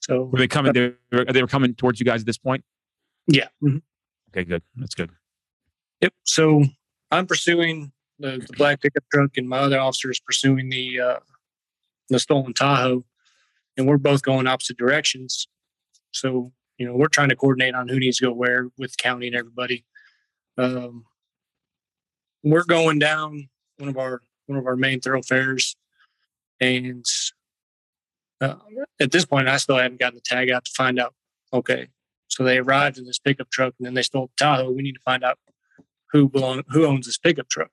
So 0.00 0.24
Were 0.24 0.38
they 0.38 0.48
coming? 0.48 0.72
They 0.72 0.92
were, 1.12 1.24
they 1.24 1.42
were 1.42 1.48
coming 1.48 1.74
towards 1.74 2.00
you 2.00 2.06
guys 2.06 2.20
at 2.20 2.26
this 2.26 2.38
point. 2.38 2.64
yeah, 3.26 3.48
mhm. 3.62 3.82
Okay, 4.30 4.44
good. 4.44 4.62
That's 4.76 4.94
good. 4.94 5.10
Yep. 6.00 6.14
So 6.24 6.64
I'm 7.10 7.26
pursuing 7.26 7.92
the, 8.18 8.38
the 8.38 8.54
black 8.56 8.80
pickup 8.80 9.04
truck, 9.12 9.36
and 9.36 9.48
my 9.48 9.58
other 9.58 9.78
officer 9.78 10.10
is 10.10 10.18
pursuing 10.18 10.70
the 10.70 11.00
uh, 11.00 11.18
the 12.08 12.18
stolen 12.18 12.54
Tahoe, 12.54 13.04
and 13.76 13.86
we're 13.86 13.98
both 13.98 14.22
going 14.22 14.46
opposite 14.46 14.76
directions. 14.76 15.46
So 16.12 16.52
you 16.78 16.86
know, 16.86 16.96
we're 16.96 17.08
trying 17.08 17.28
to 17.28 17.36
coordinate 17.36 17.74
on 17.74 17.88
who 17.88 18.00
needs 18.00 18.16
to 18.18 18.24
go 18.24 18.32
where 18.32 18.68
with 18.78 18.96
county 18.96 19.28
and 19.28 19.36
everybody. 19.36 19.84
Um, 20.58 21.04
we're 22.42 22.64
going 22.64 22.98
down 22.98 23.48
one 23.78 23.88
of 23.88 23.96
our 23.96 24.22
one 24.46 24.58
of 24.58 24.66
our 24.66 24.76
main 24.76 25.00
thoroughfares, 25.00 25.76
and 26.62 27.04
uh, 28.40 28.54
at 29.00 29.10
this 29.10 29.24
point, 29.24 29.48
I 29.48 29.56
still 29.56 29.78
haven't 29.78 29.98
gotten 29.98 30.14
the 30.14 30.22
tag 30.22 30.48
out 30.48 30.64
to 30.64 30.70
find 30.76 30.98
out. 30.98 31.12
Okay, 31.52 31.88
so 32.28 32.44
they 32.44 32.58
arrived 32.58 32.98
in 32.98 33.04
this 33.04 33.18
pickup 33.18 33.50
truck, 33.50 33.74
and 33.78 33.86
then 33.86 33.94
they 33.94 34.02
stole 34.02 34.28
the 34.28 34.44
Tahoe. 34.44 34.70
We 34.70 34.82
need 34.82 34.94
to 34.94 35.00
find 35.04 35.24
out 35.24 35.38
who 36.12 36.28
belong 36.28 36.62
who 36.68 36.86
owns 36.86 37.06
this 37.06 37.18
pickup 37.18 37.48
truck. 37.48 37.70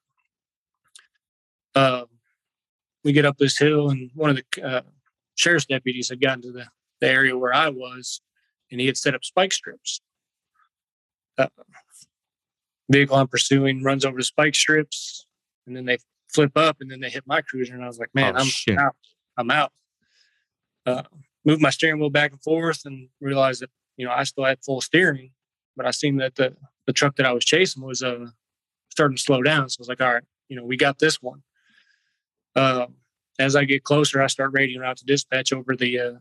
Um, 1.75 2.05
we 3.03 3.13
get 3.13 3.25
up 3.25 3.37
this 3.37 3.59
hill, 3.59 3.91
and 3.91 4.09
one 4.15 4.31
of 4.31 4.37
the 4.37 4.63
uh, 4.63 4.81
sheriff's 5.35 5.67
deputies 5.67 6.09
had 6.09 6.19
gotten 6.19 6.41
to 6.41 6.51
the, 6.51 6.65
the 6.99 7.07
area 7.07 7.37
where 7.37 7.53
I 7.53 7.69
was, 7.69 8.21
and 8.71 8.81
he 8.81 8.87
had 8.87 8.97
set 8.97 9.13
up 9.13 9.23
spike 9.23 9.53
strips. 9.53 10.01
Uh, 11.37 11.47
vehicle 12.89 13.17
I'm 13.17 13.27
pursuing 13.27 13.83
runs 13.83 14.03
over 14.03 14.17
the 14.17 14.23
spike 14.23 14.55
strips, 14.55 15.27
and 15.67 15.75
then 15.75 15.85
they 15.85 15.99
flip 16.33 16.51
up, 16.55 16.77
and 16.81 16.89
then 16.91 16.99
they 16.99 17.09
hit 17.09 17.23
my 17.27 17.41
cruiser, 17.41 17.73
and 17.73 17.83
I 17.83 17.87
was 17.87 17.99
like, 17.99 18.13
man, 18.13 18.35
Oh, 18.35 18.39
I'm 18.41 18.45
shit. 18.45 18.77
out. 18.77 18.95
I'm 19.37 19.51
out. 19.51 19.71
Uh, 20.85 21.03
moved 21.45 21.61
my 21.61 21.69
steering 21.69 21.99
wheel 21.99 22.09
back 22.09 22.31
and 22.31 22.41
forth, 22.41 22.81
and 22.85 23.09
realized 23.21 23.61
that 23.61 23.69
you 23.97 24.05
know 24.05 24.11
I 24.11 24.23
still 24.23 24.45
had 24.45 24.63
full 24.63 24.81
steering, 24.81 25.31
but 25.75 25.85
I 25.85 25.91
seen 25.91 26.17
that 26.17 26.35
the 26.35 26.55
the 26.87 26.93
truck 26.93 27.15
that 27.17 27.25
I 27.25 27.31
was 27.33 27.45
chasing 27.45 27.83
was 27.83 28.01
uh 28.01 28.27
starting 28.89 29.17
to 29.17 29.21
slow 29.21 29.41
down. 29.43 29.69
So 29.69 29.77
I 29.79 29.81
was 29.81 29.89
like, 29.89 30.01
all 30.01 30.13
right, 30.13 30.23
you 30.49 30.55
know, 30.55 30.65
we 30.65 30.75
got 30.77 30.99
this 30.99 31.21
one. 31.21 31.43
Uh, 32.55 32.87
as 33.37 33.55
I 33.55 33.63
get 33.63 33.83
closer, 33.83 34.21
I 34.21 34.27
start 34.27 34.53
radioing 34.53 34.83
out 34.83 34.97
to 34.97 35.05
dispatch 35.05 35.53
over 35.53 35.75
the 35.75 35.99
uh, 35.99 36.13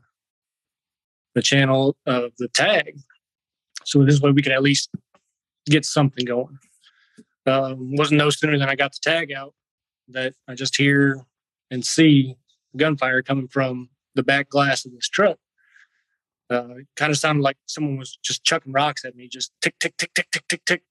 the 1.35 1.43
channel 1.43 1.97
of 2.07 2.33
the 2.39 2.49
tag. 2.49 2.99
So 3.85 4.05
this 4.05 4.21
way 4.21 4.33
we 4.33 4.43
could 4.43 4.53
at 4.53 4.63
least 4.63 4.91
get 5.67 5.85
something 5.85 6.25
going. 6.25 6.59
Um, 7.47 7.97
wasn't 7.97 8.19
no 8.19 8.29
sooner 8.31 8.59
than 8.59 8.69
I 8.69 8.75
got 8.75 8.93
the 8.93 8.99
tag 9.03 9.33
out 9.33 9.55
that 10.11 10.35
I 10.47 10.55
just 10.55 10.77
hear 10.77 11.25
and 11.71 11.85
see 11.85 12.37
gunfire 12.77 13.23
coming 13.23 13.49
from 13.49 13.91
the 14.15 14.23
back 14.23 14.49
glass 14.49 14.85
of 14.85 14.93
this 14.93 15.09
truck. 15.09 15.39
Uh, 16.51 16.77
it 16.79 16.87
kind 16.97 17.11
of 17.11 17.19
sounded 17.19 17.43
like 17.43 17.59
someone 17.67 17.99
was 17.99 18.19
just 18.23 18.45
chucking 18.45 18.73
rocks 18.73 19.05
at 19.05 19.15
me, 19.15 19.29
just 19.29 19.53
tick, 19.61 19.75
tick, 19.79 19.97
tick, 19.99 20.13
tick, 20.15 20.29
tick, 20.31 20.45
tick, 20.49 20.65
tick. 20.65 20.83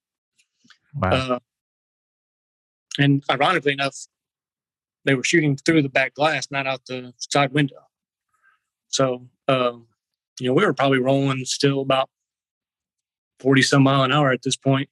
Wow. 0.96 1.10
Uh, 1.12 1.40
and 3.00 3.24
ironically 3.30 3.74
enough, 3.74 3.96
they 5.06 5.16
were 5.16 5.24
shooting 5.24 5.58
through 5.58 5.82
the 5.82 5.90
back 5.90 6.14
glass, 6.14 6.50
not 6.52 6.68
out 6.68 6.86
the 6.86 7.14
side 7.18 7.54
window. 7.54 7.88
So, 8.90 9.28
um, 9.48 9.88
you 10.40 10.48
know, 10.48 10.54
we 10.54 10.66
were 10.66 10.74
probably 10.74 11.00
rolling 11.00 11.44
still 11.46 11.82
about 11.82 12.10
40 13.40 13.62
some 13.62 13.84
mile 13.84 14.04
an 14.04 14.12
hour 14.12 14.32
at 14.32 14.44
this 14.44 14.56
point. 14.56 14.90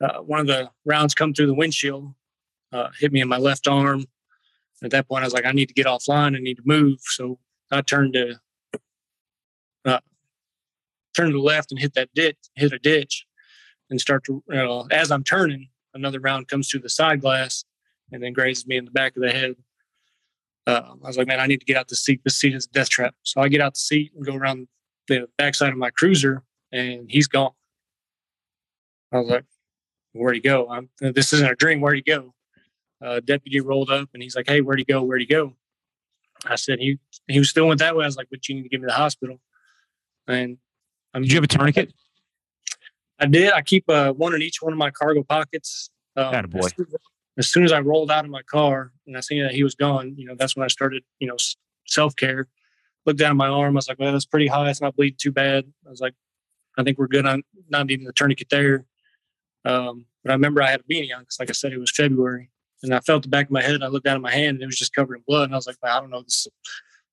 Uh, 0.00 0.18
one 0.18 0.40
of 0.40 0.46
the 0.46 0.70
rounds 0.84 1.14
come 1.14 1.34
through 1.34 1.46
the 1.46 1.54
windshield, 1.54 2.14
uh, 2.72 2.88
hit 2.98 3.12
me 3.12 3.20
in 3.20 3.28
my 3.28 3.38
left 3.38 3.66
arm. 3.68 4.04
At 4.82 4.90
that 4.92 5.08
point, 5.08 5.22
I 5.22 5.26
was 5.26 5.34
like, 5.34 5.44
I 5.44 5.52
need 5.52 5.66
to 5.66 5.74
get 5.74 5.86
offline. 5.86 6.36
I 6.36 6.40
need 6.40 6.56
to 6.56 6.62
move. 6.64 7.00
So 7.02 7.38
I 7.70 7.82
turned 7.82 8.14
to 8.14 8.40
uh, 9.84 10.00
turn 11.16 11.26
to 11.26 11.32
the 11.32 11.38
left 11.38 11.70
and 11.70 11.80
hit 11.80 11.94
that 11.94 12.08
ditch, 12.14 12.36
hit 12.54 12.72
a 12.72 12.78
ditch, 12.78 13.26
and 13.90 14.00
start 14.00 14.24
to. 14.24 14.42
As 14.90 15.10
I'm 15.10 15.24
turning, 15.24 15.68
another 15.94 16.20
round 16.20 16.48
comes 16.48 16.68
through 16.68 16.80
the 16.80 16.88
side 16.88 17.20
glass 17.20 17.64
and 18.12 18.22
then 18.22 18.32
grazes 18.32 18.66
me 18.66 18.76
in 18.76 18.84
the 18.84 18.90
back 18.90 19.16
of 19.16 19.22
the 19.22 19.30
head. 19.30 19.54
Uh, 20.66 20.94
I 21.02 21.06
was 21.06 21.16
like, 21.16 21.26
man, 21.26 21.40
I 21.40 21.46
need 21.46 21.60
to 21.60 21.66
get 21.66 21.76
out 21.76 21.88
the 21.88 21.96
seat. 21.96 22.20
This 22.24 22.36
seat 22.38 22.54
is 22.54 22.66
a 22.66 22.70
death 22.70 22.88
trap. 22.88 23.14
So 23.22 23.40
I 23.40 23.48
get 23.48 23.60
out 23.60 23.74
the 23.74 23.80
seat 23.80 24.12
and 24.14 24.24
go 24.24 24.34
around 24.34 24.68
the 25.08 25.28
backside 25.36 25.72
of 25.72 25.78
my 25.78 25.90
cruiser, 25.90 26.42
and 26.72 27.10
he's 27.10 27.26
gone. 27.26 27.52
I 29.12 29.18
was 29.18 29.28
like, 29.28 29.44
where'd 30.12 30.36
he 30.36 30.40
go? 30.40 30.68
I'm, 30.68 30.88
this 31.00 31.32
isn't 31.32 31.50
a 31.50 31.54
dream. 31.54 31.80
Where'd 31.80 31.96
he 31.96 32.02
go? 32.02 32.34
Uh, 33.02 33.20
deputy 33.20 33.60
rolled 33.60 33.90
up 33.90 34.08
and 34.12 34.22
he's 34.22 34.36
like, 34.36 34.48
hey, 34.48 34.60
where'd 34.60 34.78
he 34.78 34.84
go? 34.84 35.02
Where'd 35.02 35.20
he 35.20 35.26
go? 35.26 35.54
I 36.44 36.56
said, 36.56 36.78
he 36.78 36.98
he 37.28 37.38
was 37.38 37.50
still 37.50 37.66
went 37.66 37.80
that 37.80 37.96
way. 37.96 38.04
I 38.04 38.06
was 38.06 38.16
like, 38.16 38.28
but 38.30 38.48
you 38.48 38.54
need 38.54 38.62
to 38.62 38.68
get 38.68 38.80
me 38.80 38.86
to 38.86 38.92
the 38.92 38.96
hospital. 38.96 39.40
And 40.26 40.58
I'm, 41.14 41.22
Did 41.22 41.32
you 41.32 41.36
have 41.36 41.44
a 41.44 41.48
tourniquet? 41.48 41.92
I 43.18 43.26
did. 43.26 43.52
I 43.52 43.62
keep 43.62 43.88
uh, 43.88 44.12
one 44.12 44.34
in 44.34 44.42
each 44.42 44.62
one 44.62 44.72
of 44.72 44.78
my 44.78 44.90
cargo 44.90 45.22
pockets. 45.22 45.90
Um, 46.16 46.34
as, 46.34 46.72
soon 46.74 46.86
as, 47.36 47.48
soon 47.48 47.64
as 47.64 47.72
I 47.72 47.80
rolled 47.80 48.10
out 48.10 48.24
of 48.24 48.30
my 48.30 48.42
car 48.42 48.92
and 49.06 49.16
I 49.16 49.20
seen 49.20 49.42
that 49.42 49.54
he 49.54 49.62
was 49.62 49.74
gone, 49.74 50.14
you 50.16 50.26
know, 50.26 50.34
that's 50.36 50.56
when 50.56 50.64
I 50.64 50.68
started, 50.68 51.04
you 51.18 51.28
know, 51.28 51.36
self 51.86 52.16
care. 52.16 52.48
Looked 53.06 53.18
down 53.18 53.30
at 53.30 53.36
my 53.36 53.48
arm. 53.48 53.76
I 53.76 53.78
was 53.78 53.88
like, 53.88 53.98
well, 53.98 54.12
that's 54.12 54.26
pretty 54.26 54.46
high. 54.46 54.70
It's 54.70 54.80
not 54.80 54.96
bleeding 54.96 55.18
too 55.18 55.32
bad. 55.32 55.64
I 55.86 55.90
was 55.90 56.00
like, 56.00 56.14
I 56.78 56.82
think 56.82 56.98
we're 56.98 57.08
good 57.08 57.26
on 57.26 57.42
not 57.68 57.86
needing 57.86 58.06
the 58.06 58.12
tourniquet 58.12 58.48
there. 58.50 58.86
Um, 59.64 60.06
but 60.22 60.30
I 60.30 60.34
remember 60.34 60.62
I 60.62 60.70
had 60.70 60.80
a 60.80 60.84
beanie 60.84 61.14
on 61.14 61.22
because, 61.22 61.38
like 61.38 61.50
I 61.50 61.52
said, 61.52 61.72
it 61.72 61.78
was 61.78 61.90
February. 61.90 62.50
And 62.82 62.94
I 62.94 63.00
felt 63.00 63.22
the 63.22 63.28
back 63.28 63.46
of 63.46 63.52
my 63.52 63.62
head. 63.62 63.74
And 63.74 63.84
I 63.84 63.88
looked 63.88 64.06
down 64.06 64.16
at 64.16 64.22
my 64.22 64.32
hand 64.32 64.56
and 64.56 64.62
it 64.62 64.66
was 64.66 64.78
just 64.78 64.94
covered 64.94 65.16
in 65.16 65.22
blood. 65.26 65.44
And 65.44 65.54
I 65.54 65.56
was 65.56 65.66
like, 65.66 65.76
well, 65.82 65.96
I 65.96 66.00
don't 66.00 66.10
know 66.10 66.22
the 66.22 66.50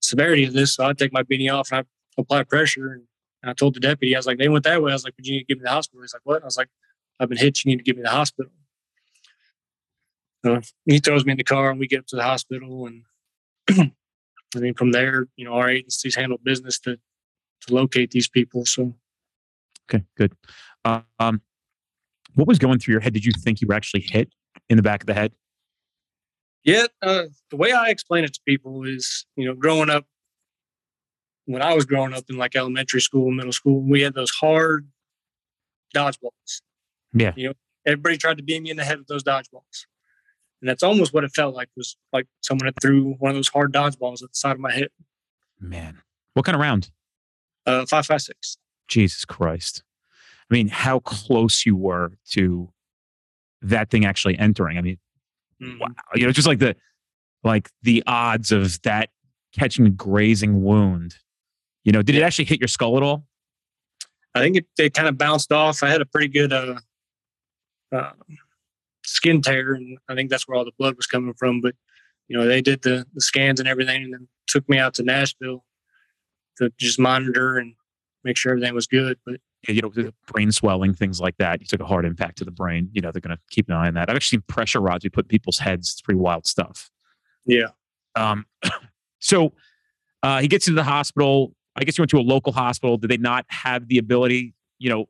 severity 0.01 0.45
of 0.45 0.53
this. 0.53 0.75
So 0.75 0.85
I 0.85 0.93
take 0.93 1.13
my 1.13 1.23
beanie 1.23 1.53
off 1.53 1.71
and 1.71 1.81
I 1.81 2.21
apply 2.21 2.43
pressure. 2.43 3.01
And 3.41 3.49
I 3.49 3.53
told 3.53 3.75
the 3.75 3.79
deputy, 3.79 4.15
I 4.15 4.19
was 4.19 4.27
like, 4.27 4.37
they 4.37 4.49
went 4.49 4.63
that 4.65 4.81
way. 4.81 4.91
I 4.91 4.95
was 4.95 5.03
like, 5.03 5.15
but 5.15 5.25
you 5.25 5.33
need 5.33 5.39
to 5.39 5.45
get 5.45 5.57
me 5.57 5.63
the 5.63 5.69
hospital. 5.69 6.01
He's 6.01 6.13
like, 6.13 6.21
what? 6.23 6.41
I 6.41 6.45
was 6.45 6.57
like, 6.57 6.69
I've 7.19 7.29
been 7.29 7.37
hit. 7.37 7.63
You 7.63 7.71
need 7.71 7.77
to 7.77 7.83
give 7.83 7.97
me 7.97 8.03
the 8.03 8.09
hospital. 8.09 8.51
So 10.45 10.61
he 10.85 10.99
throws 10.99 11.25
me 11.25 11.31
in 11.31 11.37
the 11.37 11.43
car 11.43 11.71
and 11.71 11.79
we 11.79 11.87
get 11.87 11.99
up 11.99 12.07
to 12.07 12.15
the 12.15 12.23
hospital. 12.23 12.87
And 12.87 13.03
I 14.55 14.59
mean, 14.59 14.73
from 14.75 14.91
there, 14.91 15.27
you 15.35 15.45
know, 15.45 15.53
our 15.53 15.69
agencies 15.69 16.15
handle 16.15 16.37
business 16.41 16.79
to, 16.79 16.97
to 17.61 17.73
locate 17.73 18.11
these 18.11 18.27
people. 18.27 18.65
So 18.65 18.93
Okay, 19.89 20.03
good. 20.17 20.33
Um, 20.85 21.41
what 22.35 22.47
was 22.47 22.59
going 22.59 22.79
through 22.79 22.93
your 22.93 23.01
head? 23.01 23.13
Did 23.13 23.25
you 23.25 23.31
think 23.31 23.61
you 23.61 23.67
were 23.67 23.73
actually 23.73 24.01
hit 24.01 24.29
in 24.69 24.77
the 24.77 24.83
back 24.83 25.01
of 25.01 25.07
the 25.07 25.13
head? 25.13 25.31
Yeah, 26.67 26.87
uh, 27.01 27.23
the 27.49 27.55
way 27.55 27.71
I 27.71 27.87
explain 27.87 28.25
it 28.25 28.33
to 28.33 28.41
people 28.45 28.83
is, 28.83 29.25
you 29.37 29.45
know, 29.45 29.53
growing 29.55 29.89
up, 29.89 30.05
when 31.45 31.61
I 31.61 31.73
was 31.73 31.85
growing 31.85 32.13
up 32.13 32.25
in 32.29 32.35
like 32.35 32.57
elementary 32.57 32.99
school, 32.99 33.31
middle 33.31 33.53
school, 33.53 33.79
we 33.79 34.01
had 34.01 34.13
those 34.13 34.31
hard 34.31 34.85
dodgeballs. 35.95 36.61
Yeah. 37.13 37.31
You 37.37 37.47
know, 37.47 37.53
everybody 37.85 38.17
tried 38.17 38.35
to 38.35 38.43
beat 38.43 38.61
me 38.61 38.69
in 38.69 38.75
the 38.75 38.83
head 38.83 38.97
with 38.97 39.07
those 39.07 39.23
dodgeballs. 39.23 39.85
And 40.61 40.67
that's 40.67 40.83
almost 40.83 41.13
what 41.13 41.23
it 41.23 41.31
felt 41.33 41.55
like 41.55 41.69
was 41.77 41.95
like 42.11 42.27
someone 42.41 42.65
had 42.65 42.75
threw 42.81 43.13
one 43.13 43.29
of 43.29 43.35
those 43.35 43.47
hard 43.47 43.71
dodgeballs 43.71 44.21
at 44.21 44.31
the 44.31 44.35
side 44.35 44.51
of 44.51 44.59
my 44.59 44.73
head. 44.73 44.89
Man, 45.61 46.01
what 46.33 46.45
kind 46.45 46.55
of 46.55 46.59
round? 46.59 46.91
Uh, 47.65 47.85
five 47.85 48.05
five 48.05 48.21
six. 48.21 48.57
Jesus 48.89 49.23
Christ. 49.23 49.83
I 50.51 50.53
mean, 50.53 50.67
how 50.67 50.99
close 50.99 51.65
you 51.65 51.77
were 51.77 52.17
to 52.31 52.73
that 53.61 53.89
thing 53.89 54.03
actually 54.03 54.37
entering. 54.37 54.77
I 54.77 54.81
mean. 54.81 54.97
Wow. 55.61 55.87
You 56.15 56.25
know, 56.25 56.31
just 56.31 56.47
like 56.47 56.59
the 56.59 56.75
like 57.43 57.69
the 57.83 58.03
odds 58.07 58.51
of 58.51 58.81
that 58.83 59.09
catching 59.57 59.85
a 59.85 59.89
grazing 59.89 60.61
wound. 60.63 61.15
You 61.83 61.91
know, 61.91 62.01
did 62.01 62.15
it 62.15 62.21
actually 62.21 62.45
hit 62.45 62.59
your 62.59 62.67
skull 62.67 62.97
at 62.97 63.03
all? 63.03 63.25
I 64.35 64.41
think 64.41 64.57
it, 64.57 64.65
it 64.77 64.93
kind 64.93 65.07
of 65.07 65.17
bounced 65.17 65.51
off. 65.51 65.81
I 65.81 65.89
had 65.89 66.01
a 66.01 66.05
pretty 66.05 66.27
good 66.27 66.53
uh, 66.53 66.79
uh, 67.91 68.11
skin 69.03 69.41
tear, 69.41 69.73
and 69.73 69.97
I 70.09 70.15
think 70.15 70.29
that's 70.29 70.47
where 70.47 70.57
all 70.57 70.65
the 70.65 70.71
blood 70.77 70.95
was 70.95 71.07
coming 71.07 71.33
from. 71.33 71.61
But 71.61 71.75
you 72.27 72.37
know, 72.37 72.45
they 72.45 72.61
did 72.61 72.81
the, 72.81 73.05
the 73.13 73.21
scans 73.21 73.59
and 73.59 73.69
everything, 73.69 74.03
and 74.03 74.13
then 74.13 74.27
took 74.47 74.67
me 74.69 74.77
out 74.77 74.93
to 74.95 75.03
Nashville 75.03 75.63
to 76.57 76.71
just 76.77 76.99
monitor 76.99 77.57
and 77.57 77.73
make 78.27 78.37
sure 78.37 78.51
everything 78.51 78.73
was 78.73 78.87
good. 78.87 79.17
But 79.25 79.39
you 79.67 79.81
know, 79.81 79.89
the 79.89 80.13
brain 80.27 80.51
swelling, 80.51 80.93
things 80.93 81.19
like 81.19 81.37
that. 81.37 81.61
You 81.61 81.67
took 81.67 81.79
a 81.79 81.85
hard 81.85 82.05
impact 82.05 82.37
to 82.39 82.45
the 82.45 82.51
brain. 82.51 82.89
You 82.93 83.01
know, 83.01 83.11
they're 83.11 83.21
going 83.21 83.35
to 83.35 83.41
keep 83.49 83.67
an 83.69 83.75
eye 83.75 83.87
on 83.87 83.95
that. 83.95 84.09
I've 84.09 84.15
actually 84.15 84.37
seen 84.37 84.43
pressure 84.47 84.79
rods 84.79 85.03
we 85.03 85.09
put 85.09 85.25
in 85.25 85.29
people's 85.29 85.57
heads. 85.59 85.89
It's 85.89 86.01
pretty 86.01 86.19
wild 86.19 86.45
stuff. 86.45 86.89
yeah, 87.45 87.67
Um, 88.15 88.45
so 89.19 89.53
uh, 90.23 90.41
he 90.41 90.47
gets 90.47 90.67
into 90.67 90.75
the 90.75 90.83
hospital. 90.83 91.53
I 91.75 91.83
guess 91.83 91.97
you 91.97 92.01
went 92.01 92.11
to 92.11 92.19
a 92.19 92.21
local 92.21 92.53
hospital. 92.53 92.97
Did 92.97 93.09
they 93.09 93.17
not 93.17 93.45
have 93.49 93.87
the 93.87 93.97
ability? 93.97 94.53
You 94.79 94.89
know, 94.89 95.05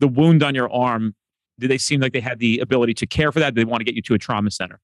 the 0.00 0.08
wound 0.08 0.42
on 0.42 0.54
your 0.54 0.72
arm. 0.72 1.14
Did 1.58 1.70
they 1.70 1.78
seem 1.78 2.00
like 2.00 2.12
they 2.12 2.20
had 2.20 2.38
the 2.38 2.58
ability 2.58 2.94
to 2.94 3.06
care 3.06 3.30
for 3.30 3.38
that? 3.40 3.54
Did 3.54 3.66
they 3.66 3.70
want 3.70 3.80
to 3.80 3.84
get 3.84 3.94
you 3.94 4.02
to 4.02 4.14
a 4.14 4.18
trauma 4.18 4.50
center? 4.50 4.80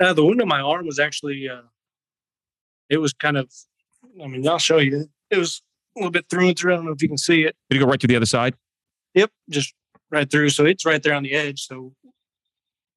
uh, 0.00 0.12
the 0.12 0.24
wound 0.24 0.40
on 0.40 0.48
my 0.48 0.60
arm 0.60 0.86
was 0.86 0.98
actually 0.98 1.48
uh, 1.48 1.62
it 2.88 2.98
was 2.98 3.12
kind 3.12 3.36
of. 3.36 3.50
I 4.22 4.26
mean, 4.26 4.46
I'll 4.46 4.58
show 4.58 4.78
you. 4.78 5.06
It 5.30 5.38
was 5.38 5.62
a 5.96 6.00
little 6.00 6.10
bit 6.10 6.26
through 6.30 6.48
and 6.48 6.58
through. 6.58 6.72
I 6.72 6.76
don't 6.76 6.86
know 6.86 6.92
if 6.92 7.02
you 7.02 7.08
can 7.08 7.18
see 7.18 7.42
it. 7.42 7.56
Did 7.70 7.76
it 7.76 7.80
go 7.80 7.86
right 7.86 8.00
to 8.00 8.06
the 8.06 8.16
other 8.16 8.26
side? 8.26 8.54
Yep, 9.14 9.30
just 9.50 9.74
right 10.10 10.30
through. 10.30 10.50
So 10.50 10.64
it's 10.64 10.84
right 10.86 11.02
there 11.02 11.14
on 11.14 11.22
the 11.22 11.32
edge. 11.32 11.66
So 11.66 11.92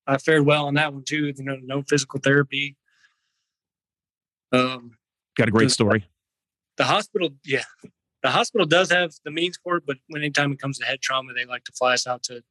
I 0.08 0.18
fared 0.18 0.46
well 0.46 0.68
on 0.68 0.76
that 0.76 0.94
one 0.94 1.04
too. 1.04 1.34
You 1.36 1.44
know, 1.44 1.58
no 1.64 1.84
physical 1.84 2.20
therapy. 2.20 2.76
Um, 4.52 4.92
Got 5.36 5.50
a 5.50 5.52
great 5.52 5.72
story. 5.72 6.06
the 6.78 6.86
hospital, 6.86 7.32
yeah, 7.44 7.64
the 8.24 8.30
hospital 8.30 8.66
does 8.66 8.90
have 8.92 9.12
the 9.26 9.32
means 9.32 9.60
for 9.62 9.78
it, 9.78 9.84
but 9.86 9.98
when 10.08 10.22
anytime 10.22 10.52
it 10.52 10.60
comes 10.60 10.80
to 10.80 10.86
head 10.86 11.02
trauma, 11.02 11.34
they 11.34 11.46
like 11.46 11.64
to 11.66 11.72
fly 11.74 11.94
us 11.94 12.08
out 12.08 12.24
to 12.24 12.42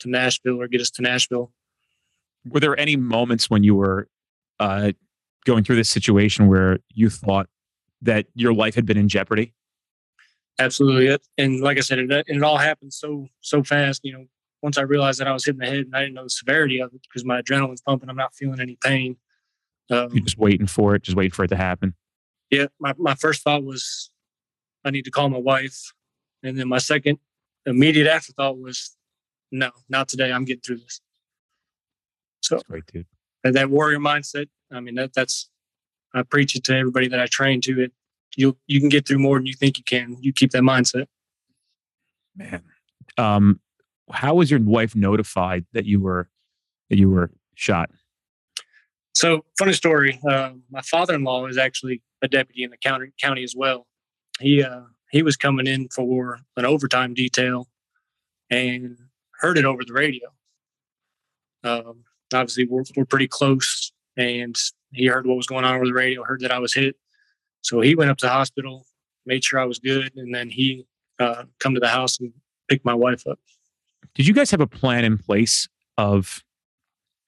to 0.00 0.08
Nashville 0.08 0.60
or 0.62 0.68
get 0.68 0.80
us 0.80 0.90
to 0.90 1.02
Nashville. 1.02 1.50
Were 2.48 2.60
there 2.60 2.78
any 2.78 2.94
moments 2.96 3.50
when 3.50 3.64
you 3.64 3.74
were 3.74 4.08
uh, 4.60 4.92
going 5.44 5.64
through 5.64 5.74
this 5.76 5.90
situation 5.90 6.46
where 6.46 6.78
you 6.94 7.10
thought 7.10 7.48
that 8.02 8.26
your 8.34 8.54
life 8.54 8.76
had 8.76 8.86
been 8.86 8.96
in 8.96 9.08
jeopardy? 9.08 9.52
Absolutely, 10.58 11.16
and 11.36 11.60
like 11.60 11.76
I 11.76 11.80
said, 11.80 11.98
it, 11.98 12.10
it 12.26 12.42
all 12.42 12.56
happened 12.56 12.92
so 12.92 13.28
so 13.40 13.62
fast. 13.62 14.00
You 14.04 14.12
know, 14.12 14.24
once 14.62 14.76
I 14.78 14.82
realized 14.82 15.20
that 15.20 15.28
I 15.28 15.32
was 15.32 15.44
hitting 15.44 15.60
the 15.60 15.66
head, 15.66 15.86
and 15.86 15.94
I 15.94 16.00
didn't 16.00 16.14
know 16.14 16.24
the 16.24 16.30
severity 16.30 16.80
of 16.80 16.92
it 16.92 17.02
because 17.02 17.24
my 17.24 17.40
adrenaline's 17.40 17.80
pumping. 17.80 18.08
I'm 18.08 18.16
not 18.16 18.34
feeling 18.34 18.60
any 18.60 18.76
pain. 18.82 19.16
Um, 19.90 20.10
You're 20.12 20.24
just 20.24 20.38
waiting 20.38 20.66
for 20.66 20.94
it, 20.94 21.02
just 21.02 21.16
waiting 21.16 21.32
for 21.32 21.44
it 21.44 21.48
to 21.48 21.56
happen. 21.56 21.94
yeah, 22.50 22.66
my, 22.78 22.92
my 22.98 23.14
first 23.14 23.42
thought 23.42 23.64
was 23.64 24.10
I 24.84 24.90
need 24.90 25.04
to 25.04 25.10
call 25.10 25.28
my 25.28 25.38
wife. 25.38 25.92
And 26.42 26.58
then 26.58 26.68
my 26.68 26.78
second 26.78 27.18
immediate 27.66 28.06
afterthought 28.06 28.58
was 28.58 28.96
no, 29.50 29.70
not 29.88 30.08
today. 30.08 30.30
I'm 30.32 30.44
getting 30.44 30.60
through 30.60 30.78
this. 30.78 31.00
So 32.42 32.56
That's 32.56 32.68
great, 32.68 32.86
dude. 32.86 33.06
that, 33.44 33.54
that 33.54 33.70
warrior 33.70 33.98
mindset, 33.98 34.48
I 34.72 34.80
mean 34.80 34.94
that 34.96 35.14
that's 35.14 35.48
I 36.14 36.22
preach 36.22 36.56
it 36.56 36.64
to 36.64 36.76
everybody 36.76 37.08
that 37.08 37.20
I 37.20 37.26
train 37.26 37.60
to 37.62 37.80
it. 37.82 37.92
You 38.36 38.56
you 38.66 38.80
can 38.80 38.88
get 38.88 39.06
through 39.06 39.18
more 39.18 39.38
than 39.38 39.46
you 39.46 39.54
think 39.54 39.78
you 39.78 39.84
can. 39.84 40.16
You 40.20 40.32
keep 40.32 40.52
that 40.52 40.62
mindset. 40.62 41.06
Man. 42.36 42.62
Um, 43.16 43.60
how 44.10 44.34
was 44.34 44.50
your 44.50 44.60
wife 44.60 44.94
notified 44.94 45.66
that 45.72 45.84
you 45.84 46.00
were 46.00 46.28
that 46.90 46.98
you 46.98 47.10
were 47.10 47.30
shot? 47.54 47.90
So, 49.14 49.44
funny 49.58 49.72
story. 49.72 50.20
Uh, 50.28 50.52
my 50.70 50.80
father-in-law 50.82 51.46
is 51.46 51.58
actually 51.58 52.02
a 52.22 52.28
deputy 52.28 52.62
in 52.62 52.70
the 52.70 52.76
county 52.76 53.08
county 53.20 53.42
as 53.42 53.54
well. 53.56 53.86
He 54.40 54.62
uh, 54.62 54.82
he 55.10 55.22
was 55.22 55.36
coming 55.36 55.66
in 55.66 55.88
for 55.88 56.38
an 56.56 56.64
overtime 56.64 57.14
detail 57.14 57.68
and 58.50 58.96
heard 59.40 59.58
it 59.58 59.64
over 59.64 59.84
the 59.84 59.92
radio. 59.92 60.28
Um, 61.64 62.04
obviously, 62.32 62.66
we're 62.66 62.84
we're 62.96 63.04
pretty 63.04 63.28
close, 63.28 63.92
and 64.16 64.56
he 64.92 65.06
heard 65.06 65.26
what 65.26 65.36
was 65.36 65.46
going 65.46 65.64
on 65.64 65.74
over 65.74 65.86
the 65.86 65.92
radio. 65.92 66.22
Heard 66.22 66.40
that 66.40 66.52
I 66.52 66.58
was 66.58 66.74
hit, 66.74 66.96
so 67.62 67.80
he 67.80 67.94
went 67.94 68.10
up 68.10 68.18
to 68.18 68.26
the 68.26 68.32
hospital, 68.32 68.86
made 69.26 69.44
sure 69.44 69.60
I 69.60 69.64
was 69.64 69.78
good, 69.78 70.12
and 70.16 70.34
then 70.34 70.50
he 70.50 70.86
uh, 71.18 71.44
come 71.58 71.74
to 71.74 71.80
the 71.80 71.88
house 71.88 72.18
and 72.20 72.32
picked 72.68 72.84
my 72.84 72.94
wife 72.94 73.26
up. 73.26 73.38
Did 74.14 74.26
you 74.26 74.34
guys 74.34 74.50
have 74.50 74.60
a 74.60 74.66
plan 74.66 75.04
in 75.04 75.18
place 75.18 75.68
of 75.96 76.42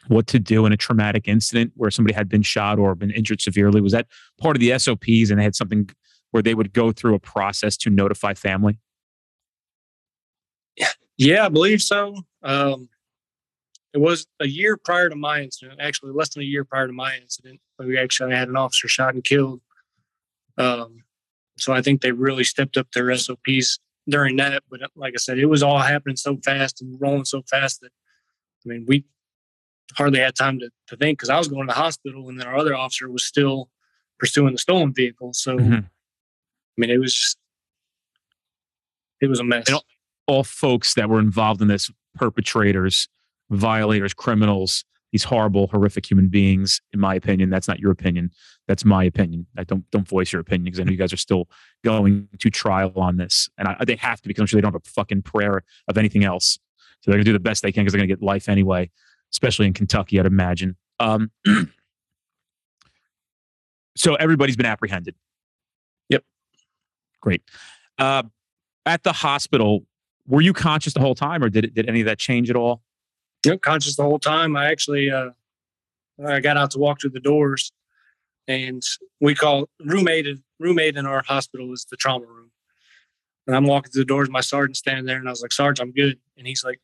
what 0.08 0.26
to 0.28 0.38
do 0.38 0.66
in 0.66 0.72
a 0.72 0.76
traumatic 0.76 1.28
incident 1.28 1.72
where 1.76 1.90
somebody 1.90 2.14
had 2.14 2.28
been 2.28 2.42
shot 2.42 2.78
or 2.78 2.94
been 2.94 3.10
injured 3.10 3.40
severely? 3.40 3.80
Was 3.80 3.92
that 3.92 4.06
part 4.40 4.56
of 4.56 4.60
the 4.60 4.76
SOPs 4.78 5.30
and 5.30 5.38
they 5.38 5.44
had 5.44 5.54
something 5.54 5.90
where 6.30 6.42
they 6.42 6.54
would 6.54 6.72
go 6.72 6.92
through 6.92 7.14
a 7.14 7.20
process 7.20 7.76
to 7.78 7.90
notify 7.90 8.34
family? 8.34 8.78
Yeah, 11.20 11.44
I 11.44 11.50
believe 11.50 11.82
so. 11.82 12.16
Um, 12.42 12.88
it 13.92 13.99
was 13.99 14.26
a 14.40 14.46
year 14.46 14.78
prior 14.78 15.10
to 15.10 15.16
my 15.16 15.42
incident, 15.42 15.78
actually 15.78 16.12
less 16.12 16.30
than 16.30 16.42
a 16.42 16.46
year 16.46 16.64
prior 16.64 16.87
to 16.87 16.94
my 16.94 17.14
incident. 17.20 17.60
We 17.78 17.99
actually 17.99 18.34
had 18.34 18.49
an 18.49 18.56
officer 18.56 18.88
shot 18.88 19.12
and 19.12 19.22
killed. 19.22 19.60
Um, 20.61 21.05
so 21.59 21.73
I 21.73 21.83
think 21.83 22.00
they 22.00 22.12
really 22.12 22.45
stepped 22.45 22.76
up 22.76 22.88
their 22.93 23.14
SOPs 23.17 23.79
during 24.09 24.37
that. 24.37 24.62
But 24.71 24.81
like 24.97 25.14
I 25.14 25.19
said, 25.19 25.38
it 25.38 25.47
was 25.47 25.62
all 25.62 25.79
happening 25.79 26.17
so 26.17 26.37
fast 26.45 26.81
and 26.81 27.00
rolling 27.00 27.25
so 27.25 27.43
fast 27.43 27.81
that 27.81 27.90
I 28.64 28.69
mean 28.69 28.85
we 28.88 29.05
hardly 29.97 30.21
had 30.21 30.37
time 30.37 30.59
to, 30.61 30.71
to 30.88 30.97
think 30.97 31.19
because 31.19 31.31
I 31.31 31.38
was 31.38 31.49
going 31.49 31.67
to 31.67 31.73
the 31.75 31.79
hospital 31.81 32.29
and 32.29 32.38
then 32.38 32.47
our 32.47 32.57
other 32.57 32.75
officer 32.75 33.11
was 33.11 33.25
still 33.25 33.69
pursuing 34.19 34.52
the 34.52 34.59
stolen 34.59 34.93
vehicle. 34.95 35.33
So 35.33 35.59
Mhm. 35.59 35.85
I 35.85 36.76
mean 36.76 36.90
it 36.90 36.99
was 36.99 37.14
just 37.14 37.38
it 39.21 39.26
was 39.29 39.40
a 39.40 39.45
mess. 39.45 39.69
And 39.69 39.79
All 40.26 40.45
folks 40.45 40.95
that 40.95 41.09
were 41.09 41.19
involved 41.19 41.61
in 41.61 41.69
this 41.69 41.90
perpetrators, 42.14 43.09
violators, 43.50 44.14
criminals, 44.14 44.85
these 45.12 45.25
horrible, 45.25 45.67
horrific 45.69 46.09
human 46.11 46.29
beings. 46.29 46.81
In 46.93 47.00
my 47.00 47.14
opinion, 47.14 47.50
that's 47.50 47.69
not 47.69 47.79
your 47.79 47.90
opinion. 47.90 48.31
That's 48.69 48.85
my 48.85 49.05
opinion. 49.05 49.47
I 49.57 49.64
don't 49.64 49.88
don't 49.90 50.07
voice 50.07 50.33
your 50.33 50.40
opinion 50.40 50.64
because 50.64 50.81
I 50.81 50.85
know 50.85 50.93
you 50.93 50.99
guys 50.99 51.12
are 51.12 51.19
still 51.19 51.49
going 51.85 52.29
to 52.38 52.50
trial 52.50 52.93
on 52.97 53.17
this, 53.17 53.49
and 53.59 53.69
I, 53.69 53.85
they 53.85 53.97
have 53.97 54.21
to 54.23 54.29
because 54.29 54.40
I'm 54.40 54.47
sure 54.47 54.59
they 54.59 54.62
don't 54.62 54.73
have 54.73 54.83
a 54.85 54.90
fucking 54.90 55.23
prayer 55.23 55.62
of 55.88 55.99
anything 55.99 56.25
else. 56.25 56.59
So 57.00 57.11
they're 57.11 57.19
gonna 57.19 57.25
do 57.25 57.33
the 57.33 57.40
best 57.40 57.62
they 57.62 57.73
can 57.73 57.83
because 57.83 57.93
they're 57.93 58.00
gonna 58.00 58.09
get 58.09 58.23
life 58.23 58.49
anyway, 58.49 58.90
especially 59.33 59.67
in 59.67 59.73
Kentucky, 59.73 60.21
I'd 60.21 60.26
imagine. 60.26 60.76
Um, 60.99 61.31
so 63.97 64.14
everybody's 64.14 64.57
been 64.57 64.67
apprehended. 64.67 65.14
Yep. 66.09 66.25
Great. 67.21 67.43
Uh, 67.99 68.23
at 68.87 69.02
the 69.02 69.12
hospital, 69.12 69.85
were 70.26 70.40
you 70.40 70.52
conscious 70.52 70.95
the 70.95 71.00
whole 71.00 71.14
time, 71.14 71.43
or 71.43 71.49
did 71.49 71.64
it, 71.64 71.75
did 71.75 71.88
any 71.88 72.00
of 72.00 72.07
that 72.07 72.19
change 72.19 72.50
at 72.50 72.57
all? 72.57 72.83
Yep, 73.44 73.62
conscious 73.62 73.97
the 73.97 74.02
whole 74.02 74.18
time. 74.18 74.56
I 74.56 74.66
actually 74.70 75.11
uh, 75.11 75.30
I 76.25 76.40
got 76.40 76.56
out 76.56 76.70
to 76.73 76.78
walk 76.78 77.00
through 77.00 77.11
the 77.11 77.20
doors, 77.20 77.73
and 78.47 78.82
we 79.20 79.35
call 79.35 79.68
roommate 79.85 80.26
roommate 80.59 80.97
in 80.97 81.06
our 81.06 81.23
hospital 81.26 81.73
is 81.73 81.87
the 81.90 81.97
trauma 81.97 82.26
room. 82.26 82.50
And 83.47 83.56
I'm 83.56 83.64
walking 83.64 83.90
through 83.90 84.02
the 84.02 84.06
doors, 84.09 84.28
my 84.30 84.42
sergeant 84.42 84.76
standing 84.76 85.06
there, 85.06 85.16
and 85.18 85.26
I 85.26 85.30
was 85.30 85.42
like, 85.42 85.52
"Sarge, 85.52 85.80
I'm 85.80 85.92
good." 85.92 86.18
And 86.37 86.47
he's 86.47 86.62
like, 86.62 86.80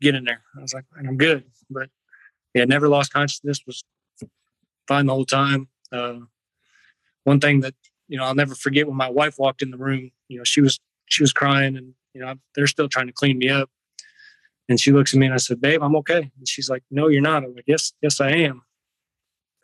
"Get 0.00 0.14
in 0.14 0.24
there." 0.24 0.42
I 0.56 0.62
was 0.62 0.72
like, 0.72 0.84
"I'm 0.96 1.18
good," 1.18 1.44
but 1.68 1.90
yeah, 2.54 2.64
never 2.64 2.88
lost 2.88 3.12
consciousness. 3.12 3.60
Was 3.66 3.84
fine 4.88 5.06
the 5.06 5.12
whole 5.12 5.26
time. 5.26 5.68
Uh, 5.92 6.20
one 7.24 7.40
thing 7.40 7.60
that 7.60 7.74
you 8.08 8.16
know 8.16 8.24
I'll 8.24 8.34
never 8.34 8.54
forget 8.54 8.88
when 8.88 8.96
my 8.96 9.10
wife 9.10 9.38
walked 9.38 9.62
in 9.62 9.70
the 9.70 9.76
room. 9.76 10.10
You 10.28 10.38
know, 10.38 10.44
she 10.44 10.62
was 10.62 10.80
she 11.06 11.22
was 11.22 11.32
crying, 11.32 11.76
and 11.76 11.94
you 12.14 12.22
know 12.22 12.34
they're 12.54 12.66
still 12.66 12.88
trying 12.88 13.06
to 13.08 13.12
clean 13.12 13.38
me 13.38 13.50
up. 13.50 13.70
And 14.70 14.80
she 14.80 14.92
looks 14.92 15.12
at 15.12 15.20
me 15.20 15.26
and 15.26 15.34
I 15.34 15.38
said, 15.38 15.60
"Babe, 15.60 15.82
I'm 15.82 15.96
okay." 15.96 16.30
And 16.38 16.48
she's 16.48 16.70
like, 16.70 16.82
"No, 16.90 17.08
you're 17.08 17.20
not." 17.20 17.44
I'm 17.44 17.54
like, 17.54 17.64
"Yes, 17.66 17.92
yes, 18.00 18.20
I 18.20 18.30
am." 18.30 18.62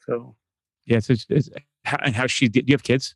So 0.06 0.36
Yes. 0.84 1.10
It's, 1.10 1.26
it's, 1.28 1.48
how, 1.84 1.98
and 2.04 2.14
how 2.14 2.26
she? 2.26 2.48
Do 2.48 2.60
you 2.64 2.74
have 2.74 2.82
kids? 2.82 3.14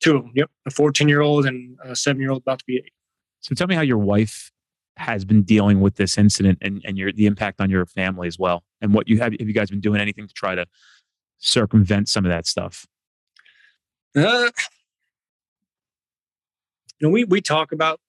two 0.00 0.16
of 0.16 0.22
them. 0.22 0.32
Yep, 0.34 0.50
a 0.66 0.70
14 0.70 1.08
year 1.08 1.20
old 1.20 1.46
and 1.46 1.76
a 1.84 1.96
seven 1.96 2.20
year 2.20 2.30
old 2.30 2.42
about 2.42 2.60
to 2.60 2.64
be 2.66 2.76
eight. 2.76 2.92
So 3.40 3.54
tell 3.54 3.66
me 3.66 3.74
how 3.74 3.82
your 3.82 3.98
wife 3.98 4.50
has 4.96 5.24
been 5.24 5.42
dealing 5.42 5.80
with 5.80 5.96
this 5.96 6.18
incident 6.18 6.58
and, 6.60 6.82
and 6.84 6.98
your 6.98 7.12
the 7.12 7.26
impact 7.26 7.60
on 7.60 7.70
your 7.70 7.86
family 7.86 8.26
as 8.26 8.38
well, 8.38 8.64
and 8.80 8.92
what 8.92 9.08
you 9.08 9.18
have. 9.18 9.32
Have 9.32 9.48
you 9.48 9.54
guys 9.54 9.70
been 9.70 9.80
doing 9.80 10.00
anything 10.00 10.26
to 10.26 10.34
try 10.34 10.54
to 10.54 10.66
circumvent 11.38 12.08
some 12.08 12.24
of 12.24 12.30
that 12.30 12.46
stuff? 12.46 12.86
Uh, 14.16 14.50
you 16.98 17.06
know, 17.06 17.10
we 17.10 17.24
we 17.24 17.40
talk 17.40 17.72
about 17.72 18.00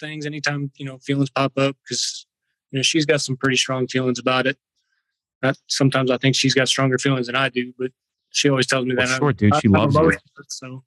things 0.00 0.24
anytime 0.24 0.70
you 0.76 0.86
know 0.86 0.98
feelings 0.98 1.30
pop 1.30 1.58
up 1.58 1.76
because 1.82 2.26
you 2.70 2.78
know 2.78 2.82
she's 2.82 3.06
got 3.06 3.20
some 3.20 3.36
pretty 3.36 3.56
strong 3.56 3.86
feelings 3.86 4.18
about 4.18 4.46
it. 4.46 4.56
Not, 5.42 5.56
sometimes 5.68 6.10
I 6.10 6.18
think 6.18 6.34
she's 6.34 6.54
got 6.54 6.68
stronger 6.68 6.98
feelings 6.98 7.26
than 7.26 7.36
I 7.36 7.48
do, 7.48 7.72
but 7.78 7.92
she 8.30 8.48
always 8.48 8.66
tells 8.66 8.84
me 8.86 8.94
Well, 8.96 9.06
that. 9.06 9.18
sure, 9.18 9.32
dude. 9.32 9.54
She 9.56 9.68
I'm 9.68 9.72
loves 9.72 9.94
you. 9.94 10.00
emotional, 10.00 10.22
So 10.48 10.84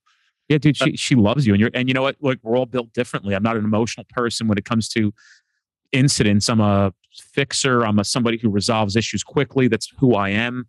Yeah, 0.50 0.58
dude, 0.58 0.78
she 0.78 0.96
she 0.98 1.16
loves 1.16 1.48
you, 1.48 1.54
and 1.54 1.62
you're 1.62 1.72
and 1.74 1.88
you 1.88 1.94
know 1.94 2.02
what? 2.02 2.18
Like 2.22 2.40
we're 2.44 2.58
all 2.58 2.66
built 2.66 2.92
differently. 2.94 3.34
I'm 3.36 3.44
not 3.44 3.56
an 3.58 3.64
emotional 3.64 4.06
person 4.10 4.48
when 4.48 4.58
it 4.58 4.66
comes 4.66 4.90
to 4.90 5.14
incidents. 5.92 6.50
I'm 6.50 6.60
a 6.62 6.94
fixer. 7.14 7.86
I'm 7.86 8.00
a 8.00 8.04
somebody 8.04 8.38
who 8.38 8.50
resolves 8.50 8.96
issues 8.96 9.24
quickly. 9.24 9.68
That's 9.68 9.92
who 10.00 10.16
I 10.16 10.30
am. 10.30 10.68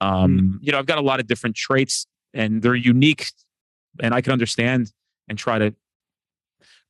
Um, 0.00 0.58
You 0.62 0.72
know, 0.72 0.78
I've 0.78 0.86
got 0.86 0.98
a 0.98 1.02
lot 1.02 1.20
of 1.20 1.26
different 1.26 1.56
traits, 1.56 2.06
and 2.34 2.62
they're 2.62 2.74
unique, 2.74 3.26
and 4.02 4.14
I 4.14 4.20
can 4.20 4.32
understand 4.32 4.92
and 5.28 5.38
try 5.38 5.58
to 5.58 5.74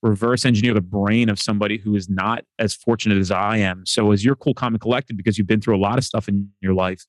reverse 0.03 0.45
engineer 0.45 0.75
the 0.75 0.81
brain 0.81 1.29
of 1.29 1.39
somebody 1.39 1.79
who 1.79 1.95
is 1.95 2.09
not 2.09 2.45
as 2.59 2.75
fortunate 2.75 3.19
as 3.19 3.31
I 3.31 3.59
am. 3.59 3.85
So, 3.87 4.13
as 4.13 4.25
you're 4.25 4.37
cool, 4.37 4.55
calm, 4.55 4.75
and 4.75 4.81
collected 4.81 5.17
because 5.17 5.37
you've 5.39 5.47
been 5.47 5.61
through 5.61 5.77
a 5.77 5.79
lot 5.81 5.99
of 5.99 6.05
stuff 6.05 6.29
in 6.29 6.51
your 6.61 6.75
life, 6.75 7.05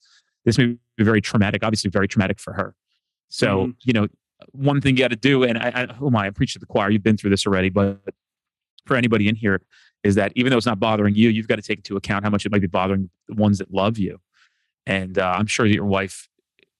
this 0.45 0.57
may 0.57 0.77
be 0.97 1.03
very 1.03 1.21
traumatic. 1.21 1.63
Obviously, 1.63 1.89
very 1.89 2.07
traumatic 2.07 2.39
for 2.39 2.53
her. 2.53 2.75
So, 3.29 3.67
Mhm. 3.67 3.75
you 3.83 3.93
know, 3.93 4.07
one 4.51 4.81
thing 4.81 4.97
you 4.97 5.03
got 5.03 5.11
to 5.11 5.15
do, 5.15 5.43
and 5.43 5.57
I, 5.57 5.69
I, 5.69 6.05
am 6.05 6.15
I? 6.15 6.27
I 6.27 6.29
preach 6.31 6.53
to 6.53 6.59
the 6.59 6.65
choir. 6.65 6.89
You've 6.89 7.03
been 7.03 7.17
through 7.17 7.29
this 7.29 7.45
already, 7.45 7.69
but 7.69 8.01
for 8.85 8.97
anybody 8.97 9.27
in 9.27 9.35
here, 9.35 9.61
is 10.03 10.15
that 10.15 10.31
even 10.35 10.49
though 10.49 10.57
it's 10.57 10.65
not 10.65 10.79
bothering 10.79 11.13
you, 11.15 11.29
you've 11.29 11.47
got 11.47 11.57
to 11.57 11.61
take 11.61 11.79
into 11.79 11.95
account 11.95 12.23
how 12.25 12.29
much 12.31 12.45
it 12.45 12.51
might 12.51 12.61
be 12.61 12.67
bothering 12.67 13.09
the 13.27 13.35
ones 13.35 13.59
that 13.59 13.71
love 13.71 13.99
you. 13.99 14.19
And 14.87 15.19
uh, 15.19 15.35
I'm 15.37 15.45
sure 15.45 15.67
that 15.67 15.75
your 15.75 15.85
wife 15.85 16.27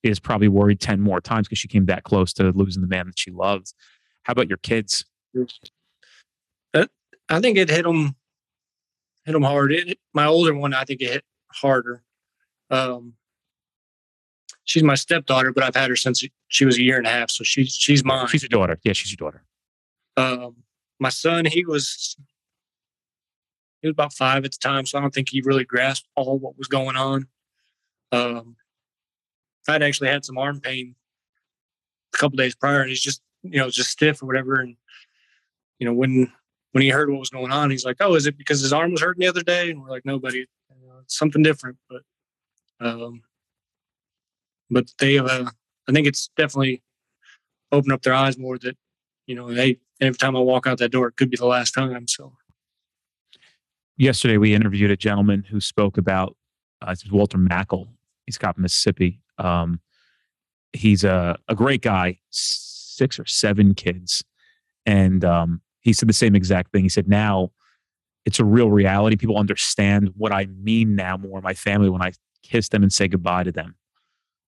is 0.02 0.20
probably 0.20 0.48
worried 0.48 0.80
10 0.80 1.00
more 1.00 1.22
times 1.22 1.48
because 1.48 1.60
she 1.60 1.68
came 1.68 1.86
that 1.86 2.04
close 2.04 2.34
to 2.34 2.52
losing 2.52 2.82
the 2.82 2.88
man 2.88 3.06
that 3.06 3.20
she 3.20 3.30
loves. 3.30 3.76
How 4.24 4.32
about 4.32 4.50
your 4.50 4.58
kids? 4.58 5.06
I 7.32 7.40
think 7.40 7.58
it 7.58 7.70
hit 7.70 7.84
them 7.84 8.16
hit 9.26 9.32
them 9.32 9.44
hard. 9.44 9.72
It, 9.72 9.98
my 10.14 10.26
older 10.26 10.54
one, 10.54 10.74
I 10.74 10.84
think 10.84 11.02
it 11.02 11.12
hit 11.12 11.26
harder. 11.52 12.04
Um, 12.70 13.14
she's 14.66 14.84
my 14.84 14.96
stepdaughter, 14.96 15.52
but 15.54 15.64
I've 15.64 15.76
had 15.76 15.90
her 15.90 15.96
since 15.96 16.24
she 16.48 16.66
was 16.66 16.78
a 16.78 16.84
year 16.84 16.98
and 16.98 17.08
a 17.08 17.10
half, 17.10 17.32
so 17.32 17.44
she's 17.44 17.74
she's 17.74 18.04
mine. 18.04 18.28
She's 18.28 18.44
your 18.44 18.50
daughter. 18.50 18.78
Yeah, 18.84 18.94
she's 18.94 19.12
your 19.12 19.32
daughter. 19.32 19.44
Um, 20.18 20.58
my 21.00 21.10
son, 21.10 21.46
he 21.46 21.66
was 21.66 22.18
he 23.82 23.88
was 23.88 23.94
about 23.94 24.14
five 24.14 24.44
at 24.46 24.52
the 24.52 24.58
time, 24.62 24.86
so 24.86 24.98
I 24.98 25.02
don't 25.02 25.14
think 25.14 25.30
he 25.30 25.42
really 25.42 25.66
grasped 25.66 26.08
all 26.16 26.38
what 26.38 26.58
was 26.58 26.68
going 26.68 26.98
on. 26.98 27.28
Um, 28.12 28.58
I'd 29.68 29.84
actually 29.84 30.10
had 30.10 30.26
some 30.26 30.38
arm 30.38 30.60
pain 30.60 30.96
a 32.14 32.18
couple 32.18 32.38
days 32.38 32.56
prior, 32.56 32.82
and 32.82 32.90
he's 32.90 33.02
just 33.02 33.22
you 33.44 33.60
know 33.60 33.70
just 33.70 33.90
stiff 33.90 34.22
or 34.22 34.26
whatever. 34.26 34.56
And 34.60 34.76
you 35.80 35.88
know 35.88 35.94
when 35.94 36.32
when 36.72 36.84
he 36.84 36.90
heard 36.90 37.10
what 37.10 37.20
was 37.20 37.30
going 37.30 37.52
on, 37.52 37.70
he's 37.70 37.86
like, 37.86 37.98
"Oh, 38.00 38.16
is 38.16 38.26
it 38.26 38.38
because 38.38 38.62
his 38.62 38.74
arm 38.74 38.92
was 38.92 39.02
hurting 39.02 39.22
the 39.22 39.28
other 39.28 39.44
day?" 39.44 39.72
And 39.72 39.82
we're 39.82 39.90
like, 39.90 40.06
"Nobody, 40.06 40.40
you 40.40 40.88
know, 40.88 41.00
it's 41.02 41.18
something 41.18 41.44
different." 41.44 41.78
But 41.90 42.02
um, 42.80 43.22
but 44.70 44.92
they 45.00 45.18
uh, 45.18 45.46
I 45.88 45.92
think 45.92 46.08
it's 46.08 46.30
definitely 46.38 46.82
opened 47.72 47.94
up 47.94 48.02
their 48.02 48.14
eyes 48.14 48.38
more 48.38 48.58
that 48.60 48.78
you 49.28 49.36
know 49.36 49.54
they 49.54 49.80
every 50.00 50.18
time 50.18 50.36
I 50.36 50.40
walk 50.40 50.68
out 50.68 50.78
that 50.80 50.92
door, 50.92 51.08
it 51.08 51.18
could 51.18 51.30
be 51.30 51.38
the 51.38 51.46
last 51.46 51.72
time. 51.72 52.08
So 52.08 52.34
Yesterday, 54.02 54.38
we 54.38 54.56
interviewed 54.56 54.90
a 54.90 54.98
gentleman 54.98 55.44
who 55.44 55.60
spoke 55.60 55.96
about 55.96 56.36
uh, 56.82 56.96
Walter 57.12 57.38
Mackel. 57.38 57.88
He's 58.26 58.40
in 58.42 58.54
Mississippi. 58.58 59.20
Um, 59.38 59.80
he's 60.74 61.04
a, 61.04 61.38
a 61.48 61.54
great 61.54 61.84
guy, 61.84 62.18
six 62.32 63.20
or 63.20 63.28
seven 63.28 63.76
kids. 63.76 64.24
And 64.88 65.24
um, 65.24 65.62
he 65.82 65.94
said 65.94 66.08
the 66.08 66.14
same 66.14 66.36
exact 66.36 66.72
thing. 66.72 66.84
He 66.84 66.90
said, 66.90 67.08
now 67.08 67.52
it's 68.26 68.40
a 68.40 68.46
real 68.46 68.70
reality. 68.70 69.16
People 69.16 69.38
understand 69.38 70.12
what 70.16 70.32
I 70.32 70.46
mean 70.46 70.96
now 70.96 71.18
more, 71.18 71.42
my 71.42 71.54
family, 71.54 71.90
when 71.90 72.02
I 72.02 72.14
kiss 72.44 72.70
them 72.70 72.84
and 72.84 72.94
say 72.94 73.08
goodbye 73.08 73.44
to 73.44 73.52
them. 73.52 73.76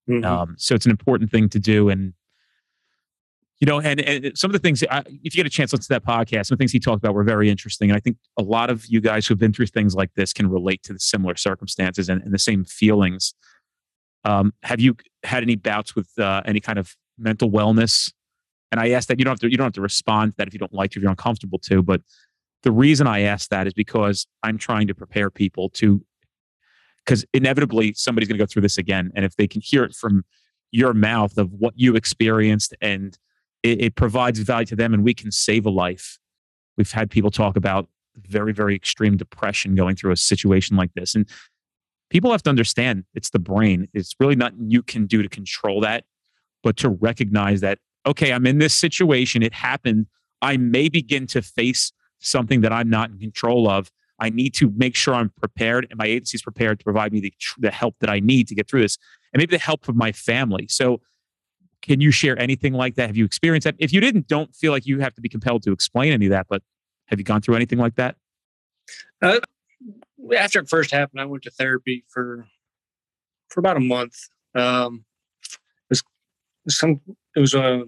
mhm. 0.10 0.26
Um, 0.26 0.56
so 0.58 0.76
it's 0.76 0.86
an 0.86 0.91
important 0.91 1.32
thing 1.32 1.50
to 1.50 1.60
do. 1.60 1.89
And, 1.89 2.13
you 3.60 3.65
know, 3.65 3.80
and, 3.80 4.00
and 4.02 4.38
some 4.38 4.50
of 4.50 4.54
the 4.54 4.60
things, 4.60 4.84
I, 4.91 5.04
if 5.24 5.34
you 5.36 5.38
get 5.43 5.46
a 5.46 5.50
chance, 5.50 5.74
listen 5.74 5.84
to 5.84 6.00
that 6.00 6.06
podcast. 6.06 6.48
Some 6.48 6.56
of 6.56 6.58
the 6.60 6.63
things 6.63 6.72
he 6.72 6.80
talked 6.80 7.04
about 7.04 7.13
were 7.15 7.24
very 7.24 7.50
interesting. 7.50 7.89
And 7.89 7.98
I 7.98 8.00
think 8.00 8.17
a 8.38 8.43
lot 8.43 8.69
of 8.69 8.86
you 8.88 9.02
guys 9.02 9.26
who've 9.26 9.38
been 9.38 9.54
through 9.54 9.67
things 9.67 9.96
like 9.96 10.13
this 10.15 10.34
can 10.34 10.50
relate 10.50 10.84
to 10.84 10.93
the 10.93 11.00
similar 11.00 11.36
circumstances 11.36 12.10
and, 12.10 12.22
and 12.22 12.34
the 12.34 12.39
same 12.39 12.65
feelings. 12.65 13.34
Um, 14.26 14.54
have 14.63 14.80
you 14.80 14.98
had 15.24 15.43
any 15.43 15.56
bouts 15.56 15.96
with 15.96 16.10
uh, 16.19 16.41
any 16.46 16.60
kind 16.60 16.78
of 16.78 16.96
mental 17.17 17.50
wellness? 17.50 18.12
And 18.74 18.80
I 18.80 18.90
ask 18.90 19.08
that 19.10 19.20
you 19.20 19.24
don't 19.24 19.34
have 19.34 19.40
to 19.42 19.52
you 19.52 19.56
don't 19.56 19.66
have 19.66 19.74
to 19.74 19.82
respond 19.82 20.32
to 20.32 20.38
that 20.38 20.48
if 20.48 20.54
you 20.54 20.60
don't 20.60 20.74
like 20.74 20.90
to, 20.92 21.00
if 21.00 21.04
you're 21.04 21.12
uncomfortable 21.12 21.60
to. 21.60 21.84
But 21.84 22.02
the 22.64 22.72
reason 22.72 23.06
I 23.06 23.20
ask 23.20 23.50
that 23.50 23.68
is 23.68 23.74
because 23.74 24.26
I'm 24.42 24.58
trying 24.58 24.88
to 24.88 24.96
prepare 24.96 25.30
people 25.30 25.70
to, 25.76 26.04
because 27.06 27.24
inevitably 27.36 27.94
somebody's 27.94 28.28
going 28.28 28.40
to 28.40 28.42
go 28.42 28.48
through 28.48 28.64
this 28.64 28.80
again, 28.80 29.12
and 29.16 29.26
if 29.26 29.36
they 29.36 29.48
can 29.48 29.62
hear 29.62 29.84
it 29.84 29.94
from 29.94 30.24
your 30.72 30.96
mouth 30.96 31.38
of 31.38 31.52
what 31.54 31.76
you 31.78 31.96
experienced 31.96 32.74
and 32.82 33.20
it, 33.62 33.80
it 33.80 33.96
provides 33.96 34.40
value 34.40 34.66
to 34.66 34.76
them 34.76 34.92
and 34.92 35.04
we 35.04 35.14
can 35.14 35.32
save 35.32 35.68
a 35.68 35.70
life. 35.70 36.18
We've 36.76 36.92
had 36.92 37.12
people 37.12 37.30
talk 37.30 37.56
about 37.56 37.88
very, 38.18 38.54
very 38.54 38.76
extreme 38.76 39.18
depression 39.18 39.76
going 39.76 39.96
through 39.96 40.14
a 40.14 40.18
situation 40.18 40.76
like 40.76 40.92
this. 40.96 41.14
And 41.14 41.30
people 42.10 42.32
have 42.32 42.42
to 42.44 42.50
understand 42.50 43.04
it's 43.14 43.30
the 43.30 43.38
brain. 43.38 43.88
It's 43.94 44.16
really 44.20 44.36
nothing 44.36 44.72
you 44.72 44.82
can 44.82 45.06
do 45.06 45.22
to 45.22 45.30
control 45.30 45.80
that, 45.82 46.06
but 46.64 46.76
to 46.78 46.90
recognize 46.90 47.62
that, 47.62 47.78
okay, 48.06 48.34
I'm 48.34 48.46
in 48.46 48.60
this 48.60 48.74
situation. 48.74 49.44
It 49.44 49.54
happened. 49.54 50.08
I 50.42 50.58
may 50.58 50.89
begin 50.89 51.28
to 51.28 51.42
face 51.42 51.92
something 52.20 52.62
that 52.62 52.72
I'm 52.72 52.89
not 52.89 53.10
in 53.10 53.20
control 53.20 53.70
of. 53.70 53.92
I 54.20 54.30
need 54.30 54.54
to 54.56 54.72
make 54.76 54.96
sure 54.96 55.13
I'm 55.13 55.30
prepared 55.30 55.88
and 55.89 55.98
my 55.98 56.06
agency 56.06 56.36
is 56.36 56.42
prepared 56.42 56.80
to 56.80 56.84
provide 56.84 57.12
me 57.12 57.20
the, 57.20 57.34
the 57.58 57.72
help 57.72 57.96
that 58.00 58.10
I 58.10 58.20
need 58.20 58.48
to 58.50 58.56
get 58.56 58.70
through 58.70 58.82
this 58.82 58.98
and 59.34 59.39
maybe 59.39 59.56
the 59.56 59.62
help 59.62 59.88
of 59.89 59.96
my 59.96 60.12
family. 60.12 60.68
So 60.70 61.02
can 61.82 62.00
you 62.00 62.12
share 62.12 62.39
anything 62.39 62.74
like 62.74 62.96
that? 62.96 63.08
Have 63.08 63.18
you 63.18 63.26
experienced 63.26 63.66
that? 63.66 63.76
If 63.80 63.92
you 63.92 64.00
didn't, 64.00 64.28
don't 64.28 64.56
feel 64.56 64.72
like 64.72 64.86
you 64.86 65.00
have 65.00 65.13
to 65.16 65.22
be 65.22 65.28
compelled 65.28 65.63
to 65.63 65.72
explain 65.72 66.13
any 66.13 66.28
of 66.28 66.32
that. 66.32 66.48
But 66.50 66.62
have 67.08 67.20
you 67.20 67.26
gone 67.26 67.42
through 67.42 67.56
anything 67.56 67.80
like 67.80 67.96
that? 67.96 68.16
Uh, 69.22 69.39
after 70.38 70.60
it 70.60 70.70
first 70.70 70.92
happened, 70.92 71.20
I 71.20 71.26
went 71.26 71.44
to 71.44 71.52
therapy 71.52 72.06
for 72.08 72.46
for 73.50 73.60
about 73.60 73.78
a 73.78 73.82
month. 73.82 74.16
Um, 74.56 75.04
it 75.89 76.02
was 76.66 76.78
some 76.78 77.02
it 77.36 77.39
was 77.39 77.54
a 77.54 77.84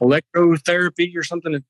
electrotherapy 0.00 1.16
or 1.16 1.22
something. 1.22 1.54
It 1.54 1.64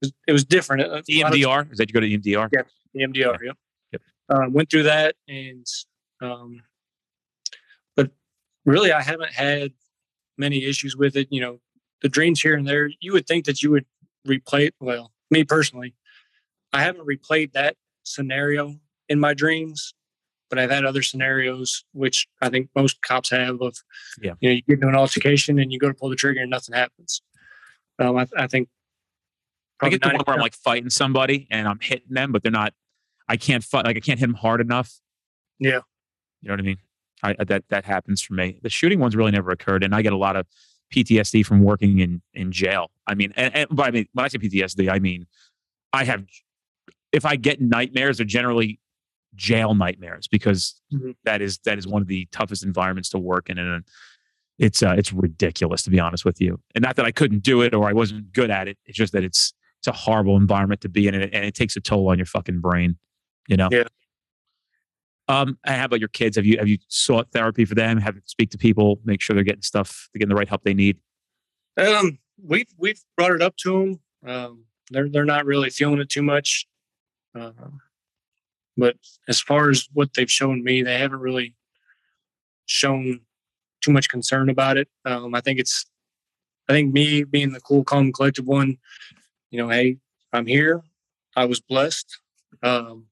was, 0.00 0.12
it 0.28 0.32
was 0.32 0.44
different. 0.44 0.82
EMDR 1.08 1.62
of, 1.62 1.72
is 1.72 1.78
that 1.78 1.88
you 1.88 1.94
go 1.94 2.00
to 2.00 2.08
EMDR? 2.08 2.48
Yeah, 2.52 3.06
EMDR. 3.06 3.16
Yeah. 3.16 3.36
Yep. 3.42 3.56
yep. 3.92 4.02
Uh, 4.28 4.48
went 4.50 4.70
through 4.70 4.84
that, 4.84 5.16
and 5.28 5.66
um, 6.20 6.62
but 7.96 8.10
really, 8.64 8.92
I 8.92 9.02
haven't 9.02 9.32
had 9.32 9.72
many 10.36 10.64
issues 10.64 10.96
with 10.96 11.16
it. 11.16 11.28
You 11.30 11.40
know, 11.40 11.60
the 12.02 12.08
dreams 12.08 12.40
here 12.40 12.56
and 12.56 12.66
there, 12.66 12.90
you 13.00 13.12
would 13.12 13.26
think 13.26 13.44
that 13.46 13.62
you 13.62 13.70
would 13.70 13.86
replay 14.26 14.66
it. 14.66 14.74
Well, 14.80 15.12
me 15.30 15.44
personally, 15.44 15.94
I 16.72 16.82
haven't 16.82 17.06
replayed 17.06 17.52
that 17.52 17.76
scenario 18.02 18.76
in 19.08 19.20
my 19.20 19.34
dreams, 19.34 19.94
but 20.54 20.62
I've 20.62 20.70
had 20.70 20.84
other 20.84 21.02
scenarios, 21.02 21.84
which 21.94 22.28
I 22.40 22.48
think 22.48 22.68
most 22.76 23.02
cops 23.02 23.30
have 23.30 23.60
of, 23.60 23.76
yeah. 24.22 24.34
you 24.40 24.48
know, 24.48 24.54
you 24.54 24.62
get 24.62 24.74
into 24.74 24.86
an 24.86 24.94
altercation 24.94 25.58
and 25.58 25.72
you 25.72 25.80
go 25.80 25.88
to 25.88 25.94
pull 25.94 26.08
the 26.08 26.14
trigger 26.14 26.40
and 26.42 26.50
nothing 26.50 26.76
happens. 26.76 27.22
Um, 27.98 28.16
I, 28.16 28.28
I 28.36 28.46
think 28.46 28.68
I 29.82 29.88
get 29.88 30.00
the 30.00 30.10
one 30.10 30.20
where 30.24 30.36
I'm 30.36 30.40
like 30.40 30.54
fighting 30.54 30.90
somebody 30.90 31.48
and 31.50 31.66
I'm 31.66 31.80
hitting 31.80 32.14
them, 32.14 32.30
but 32.30 32.44
they're 32.44 32.52
not, 32.52 32.72
I 33.28 33.36
can't 33.36 33.64
fight, 33.64 33.84
like 33.84 33.96
I 33.96 34.00
can't 34.00 34.20
hit 34.20 34.26
them 34.26 34.36
hard 34.36 34.60
enough. 34.60 34.92
Yeah. 35.58 35.80
You 36.40 36.48
know 36.48 36.52
what 36.52 36.60
I 36.60 36.62
mean? 36.62 36.78
I, 37.24 37.44
that 37.44 37.64
that 37.70 37.84
happens 37.84 38.22
for 38.22 38.34
me. 38.34 38.60
The 38.62 38.70
shooting 38.70 39.00
ones 39.00 39.16
really 39.16 39.32
never 39.32 39.50
occurred, 39.50 39.82
and 39.82 39.94
I 39.94 40.02
get 40.02 40.12
a 40.12 40.16
lot 40.16 40.36
of 40.36 40.46
PTSD 40.94 41.44
from 41.46 41.62
working 41.62 41.98
in 41.98 42.20
in 42.34 42.52
jail. 42.52 42.90
I 43.06 43.14
mean, 43.14 43.32
and, 43.34 43.54
and 43.56 43.68
but 43.70 43.86
I 43.86 43.90
mean, 43.92 44.06
when 44.12 44.26
I 44.26 44.28
say 44.28 44.36
PTSD, 44.36 44.92
I 44.92 44.98
mean 44.98 45.26
I 45.92 46.04
have. 46.04 46.24
If 47.12 47.24
I 47.24 47.36
get 47.36 47.62
nightmares, 47.62 48.18
they're 48.18 48.26
generally 48.26 48.78
jail 49.34 49.74
nightmares 49.74 50.26
because 50.28 50.80
mm-hmm. 50.92 51.12
that 51.24 51.42
is 51.42 51.58
that 51.64 51.78
is 51.78 51.86
one 51.86 52.02
of 52.02 52.08
the 52.08 52.26
toughest 52.32 52.64
environments 52.64 53.08
to 53.10 53.18
work 53.18 53.50
in, 53.50 53.58
and 53.58 53.84
it's 54.58 54.82
uh, 54.82 54.94
it's 54.96 55.12
ridiculous 55.12 55.82
to 55.82 55.90
be 55.90 56.00
honest 56.00 56.24
with 56.24 56.40
you. 56.40 56.60
And 56.74 56.82
not 56.82 56.96
that 56.96 57.04
I 57.04 57.12
couldn't 57.12 57.42
do 57.42 57.62
it 57.62 57.74
or 57.74 57.88
I 57.88 57.92
wasn't 57.92 58.32
good 58.32 58.50
at 58.50 58.68
it. 58.68 58.78
It's 58.86 58.96
just 58.96 59.12
that 59.12 59.24
it's 59.24 59.52
it's 59.78 59.88
a 59.88 59.92
horrible 59.92 60.36
environment 60.36 60.80
to 60.82 60.88
be 60.88 61.08
in, 61.08 61.14
and 61.14 61.24
it, 61.24 61.30
and 61.32 61.44
it 61.44 61.54
takes 61.54 61.76
a 61.76 61.80
toll 61.80 62.08
on 62.08 62.18
your 62.18 62.26
fucking 62.26 62.60
brain. 62.60 62.96
You 63.48 63.56
know. 63.56 63.68
Yeah. 63.70 63.84
Um, 65.26 65.58
and 65.64 65.76
how 65.76 65.86
about 65.86 66.00
your 66.00 66.08
kids? 66.08 66.36
Have 66.36 66.44
you 66.44 66.58
have 66.58 66.68
you 66.68 66.78
sought 66.88 67.30
therapy 67.32 67.64
for 67.64 67.74
them? 67.74 67.98
Have 67.98 68.16
you 68.16 68.22
speak 68.26 68.50
to 68.50 68.58
people, 68.58 69.00
make 69.04 69.22
sure 69.22 69.34
they're 69.34 69.44
getting 69.44 69.62
stuff, 69.62 70.08
they're 70.12 70.18
getting 70.18 70.28
the 70.28 70.34
right 70.34 70.48
help 70.48 70.64
they 70.64 70.74
need. 70.74 70.98
Um, 71.76 72.18
we've 72.42 72.68
we've 72.76 73.00
brought 73.16 73.32
it 73.32 73.42
up 73.42 73.56
to 73.58 73.72
them. 73.72 74.00
Um, 74.26 74.64
they're 74.90 75.08
they're 75.08 75.24
not 75.24 75.46
really 75.46 75.70
feeling 75.70 76.00
it 76.00 76.08
too 76.08 76.22
much. 76.22 76.66
Uh, 77.34 77.50
but 78.76 78.96
as 79.28 79.40
far 79.40 79.70
as 79.70 79.88
what 79.92 80.14
they've 80.14 80.30
shown 80.30 80.64
me, 80.64 80.82
they 80.82 80.98
haven't 80.98 81.20
really 81.20 81.54
shown 82.66 83.20
too 83.82 83.92
much 83.92 84.08
concern 84.08 84.48
about 84.48 84.76
it. 84.76 84.88
Um, 85.04 85.34
I 85.34 85.40
think 85.40 85.60
it's, 85.60 85.86
I 86.68 86.72
think 86.72 86.92
me 86.92 87.24
being 87.24 87.52
the 87.52 87.60
cool, 87.60 87.84
calm, 87.84 88.12
collective 88.12 88.46
one, 88.46 88.78
you 89.50 89.58
know, 89.58 89.68
hey, 89.68 89.98
I'm 90.32 90.46
here. 90.46 90.82
I 91.36 91.44
was 91.44 91.60
blessed. 91.60 92.18
Um, 92.62 93.06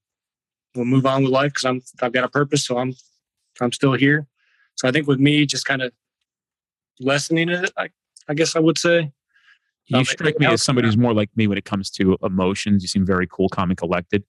we'll 0.75 0.85
move 0.85 1.05
on 1.05 1.23
with 1.23 1.31
life 1.31 1.53
because 1.53 1.65
I'm 1.65 1.81
I've 2.01 2.13
got 2.13 2.23
a 2.23 2.29
purpose, 2.29 2.65
so 2.65 2.77
I'm 2.77 2.93
I'm 3.61 3.71
still 3.71 3.93
here. 3.93 4.27
So 4.75 4.87
I 4.87 4.91
think 4.91 5.07
with 5.07 5.19
me, 5.19 5.45
just 5.45 5.65
kind 5.65 5.81
of 5.81 5.91
lessening 6.99 7.49
it, 7.49 7.71
I, 7.77 7.89
I 8.27 8.33
guess 8.33 8.55
I 8.55 8.59
would 8.59 8.77
say. 8.77 9.11
You 9.87 9.97
um, 9.97 10.05
strike 10.05 10.39
me 10.39 10.45
as 10.45 10.63
somebody 10.63 10.87
who's 10.87 10.97
more 10.97 11.13
like 11.13 11.29
me 11.35 11.47
when 11.47 11.57
it 11.57 11.65
comes 11.65 11.89
to 11.91 12.17
emotions. 12.23 12.83
You 12.83 12.87
seem 12.87 13.05
very 13.05 13.27
cool, 13.27 13.49
calm, 13.49 13.69
and 13.69 13.77
collected. 13.77 14.23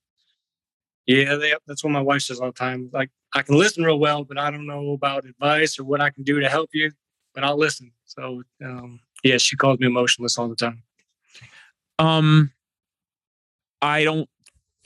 Yeah, 1.06 1.36
they, 1.36 1.54
that's 1.66 1.84
what 1.84 1.90
my 1.90 2.00
wife 2.00 2.22
says 2.22 2.40
all 2.40 2.48
the 2.48 2.52
time. 2.52 2.90
Like 2.92 3.10
I 3.34 3.42
can 3.42 3.58
listen 3.58 3.84
real 3.84 3.98
well, 3.98 4.24
but 4.24 4.38
I 4.38 4.50
don't 4.50 4.66
know 4.66 4.92
about 4.92 5.26
advice 5.26 5.78
or 5.78 5.84
what 5.84 6.00
I 6.00 6.10
can 6.10 6.22
do 6.22 6.40
to 6.40 6.48
help 6.48 6.70
you. 6.72 6.92
But 7.34 7.44
I'll 7.44 7.58
listen. 7.58 7.92
So 8.04 8.42
um, 8.64 9.00
yeah, 9.22 9.38
she 9.38 9.56
calls 9.56 9.78
me 9.78 9.86
emotionless 9.86 10.38
all 10.38 10.48
the 10.48 10.56
time. 10.56 10.82
Um, 11.98 12.52
I 13.82 14.04
don't. 14.04 14.28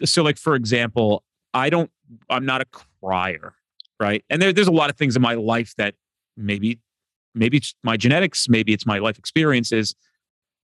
So 0.05 0.23
like 0.23 0.39
for 0.39 0.55
example, 0.55 1.25
I 1.55 1.71
don't, 1.71 1.91
I'm 2.31 2.47
not 2.47 2.61
a 2.61 2.67
crier, 3.01 3.55
right? 4.01 4.25
And 4.31 4.41
there, 4.41 4.53
there's 4.53 4.69
a 4.69 4.73
lot 4.73 4.91
of 4.91 4.97
things 4.97 5.17
in 5.17 5.23
my 5.23 5.35
life 5.35 5.75
that 5.77 5.95
maybe, 6.37 6.79
maybe 7.35 7.59
it's 7.59 7.75
my 7.83 7.97
genetics, 7.97 8.49
maybe 8.49 8.73
it's 8.73 8.87
my 8.87 8.99
life 8.99 9.19
experiences, 9.19 9.95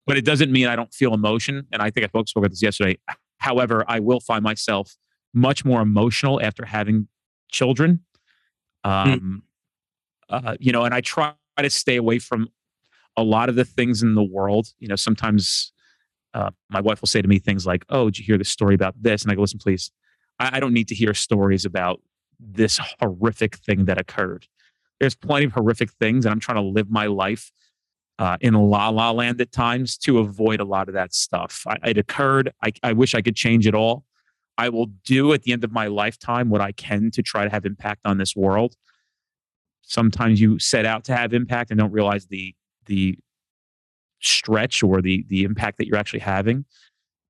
but 0.06 0.16
it 0.16 0.24
doesn't 0.24 0.52
mean 0.52 0.66
I 0.66 0.76
don't 0.76 0.92
feel 0.92 1.14
emotion. 1.14 1.66
And 1.72 1.82
I 1.82 1.90
think 1.90 2.04
I 2.04 2.08
spoke, 2.08 2.28
spoke 2.28 2.42
about 2.42 2.50
this 2.50 2.62
yesterday. 2.62 2.98
However, 3.38 3.84
I 3.88 4.00
will 4.00 4.20
find 4.20 4.42
myself 4.42 4.96
much 5.34 5.64
more 5.64 5.82
emotional 5.82 6.40
after 6.40 6.64
having 6.64 7.08
children. 7.50 8.00
Hmm. 8.84 8.90
Um, 8.90 9.42
mm. 10.30 10.48
uh, 10.48 10.56
you 10.60 10.72
know, 10.72 10.84
and 10.84 10.94
I 10.94 11.00
try 11.00 11.34
to 11.58 11.70
stay 11.70 11.96
away 11.96 12.18
from 12.18 12.48
a 13.16 13.22
lot 13.22 13.48
of 13.48 13.54
the 13.54 13.64
things 13.64 14.02
in 14.02 14.14
the 14.14 14.22
world. 14.22 14.68
You 14.78 14.88
know, 14.88 14.96
sometimes 14.96 15.72
uh, 16.32 16.50
my 16.68 16.80
wife 16.80 17.00
will 17.00 17.08
say 17.08 17.22
to 17.22 17.28
me 17.28 17.38
things 17.38 17.66
like, 17.66 17.84
"Oh, 17.88 18.06
did 18.06 18.18
you 18.18 18.24
hear 18.24 18.38
the 18.38 18.44
story 18.44 18.74
about 18.74 18.94
this?" 19.00 19.22
And 19.22 19.32
I 19.32 19.34
go, 19.34 19.42
"Listen, 19.42 19.58
please, 19.58 19.90
I, 20.38 20.56
I 20.56 20.60
don't 20.60 20.72
need 20.72 20.88
to 20.88 20.94
hear 20.94 21.14
stories 21.14 21.64
about 21.64 22.00
this 22.38 22.80
horrific 23.00 23.56
thing 23.56 23.84
that 23.86 24.00
occurred. 24.00 24.46
There's 25.00 25.14
plenty 25.14 25.46
of 25.46 25.52
horrific 25.52 25.90
things, 25.92 26.24
and 26.24 26.32
I'm 26.32 26.40
trying 26.40 26.56
to 26.56 26.68
live 26.68 26.90
my 26.90 27.06
life 27.06 27.52
uh, 28.18 28.36
in 28.40 28.54
la 28.54 28.88
la 28.88 29.10
land 29.10 29.40
at 29.40 29.52
times 29.52 29.96
to 29.98 30.18
avoid 30.18 30.60
a 30.60 30.64
lot 30.64 30.88
of 30.88 30.94
that 30.94 31.14
stuff. 31.14 31.64
I, 31.66 31.90
it 31.90 31.98
occurred. 31.98 32.52
I, 32.62 32.72
I 32.82 32.92
wish 32.92 33.14
I 33.14 33.22
could 33.22 33.36
change 33.36 33.66
it 33.66 33.74
all. 33.74 34.04
I 34.56 34.68
will 34.68 34.86
do 35.04 35.32
at 35.32 35.42
the 35.42 35.52
end 35.52 35.64
of 35.64 35.72
my 35.72 35.86
lifetime 35.88 36.48
what 36.48 36.60
I 36.60 36.72
can 36.72 37.10
to 37.12 37.22
try 37.22 37.44
to 37.44 37.50
have 37.50 37.64
impact 37.64 38.02
on 38.04 38.18
this 38.18 38.36
world. 38.36 38.74
Sometimes 39.82 40.40
you 40.40 40.58
set 40.58 40.86
out 40.86 41.04
to 41.04 41.16
have 41.16 41.34
impact 41.34 41.70
and 41.70 41.78
don't 41.78 41.92
realize 41.92 42.26
the 42.26 42.54
the 42.86 43.18
stretch 44.20 44.82
or 44.82 45.02
the 45.02 45.24
the 45.28 45.44
impact 45.44 45.78
that 45.78 45.86
you're 45.86 45.98
actually 45.98 46.20
having, 46.20 46.64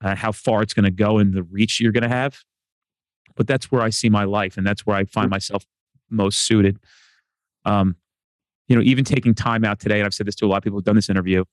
uh, 0.03 0.15
how 0.15 0.33
far 0.33 0.63
it's 0.63 0.75
going 0.75 0.85
to 0.85 0.91
go, 0.91 1.19
and 1.19 1.33
the 1.33 1.43
reach 1.43 1.81
you're 1.81 1.93
going 1.93 2.03
to 2.03 2.09
have 2.09 2.45
but 3.37 3.47
that's 3.47 3.71
where 3.71 3.83
I 3.83 3.91
see 3.91 4.09
my 4.09 4.25
life 4.25 4.57
and 4.57 4.67
that's 4.67 4.87
where 4.87 4.97
I 4.97 5.05
find 5.05 5.31
myself 5.31 5.65
most 6.11 6.43
suited. 6.43 6.79
Um, 7.65 7.97
you 8.69 8.77
know, 8.77 8.83
even 8.83 9.05
taking 9.05 9.35
time 9.35 9.65
out 9.65 9.81
today, 9.81 9.99
and 9.99 10.07
I've 10.07 10.15
said 10.15 10.27
this 10.27 10.35
to 10.37 10.47
a 10.47 10.49
lot 10.49 10.59
of 10.59 10.63
people 10.63 10.79
who've 10.79 10.85
done 10.85 10.97
this 10.97 11.11
interview, 11.11 11.45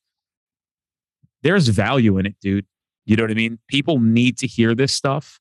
there's 1.43 1.67
value 1.67 2.17
in 2.17 2.25
it, 2.25 2.35
dude. 2.41 2.65
You 3.05 3.15
know 3.15 3.23
what 3.23 3.31
I 3.31 3.35
mean? 3.35 3.59
People 3.67 3.99
need 3.99 4.37
to 4.39 4.47
hear 4.47 4.75
this 4.75 4.93
stuff. 4.93 5.39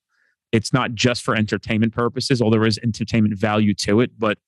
It's 0.52 0.72
not 0.72 0.94
just 0.94 1.22
for 1.22 1.34
entertainment 1.34 1.92
purposes, 1.92 2.42
although 2.42 2.58
there 2.58 2.66
is 2.66 2.78
entertainment 2.82 3.38
value 3.38 3.74
to 3.74 4.00
it, 4.00 4.18
but 4.18 4.38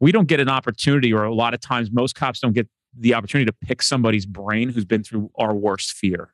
we 0.00 0.12
don't 0.12 0.26
get 0.26 0.40
an 0.40 0.48
opportunity, 0.48 1.12
or 1.12 1.24
a 1.24 1.34
lot 1.34 1.54
of 1.54 1.60
times 1.60 1.90
most 1.92 2.14
cops 2.14 2.40
don't 2.40 2.54
get 2.54 2.68
the 2.96 3.14
opportunity 3.14 3.46
to 3.46 3.56
pick 3.66 3.82
somebody's 3.82 4.26
brain 4.26 4.68
who's 4.68 4.84
been 4.84 5.02
through 5.02 5.30
our 5.36 5.54
worst 5.54 5.92
fear. 5.92 6.32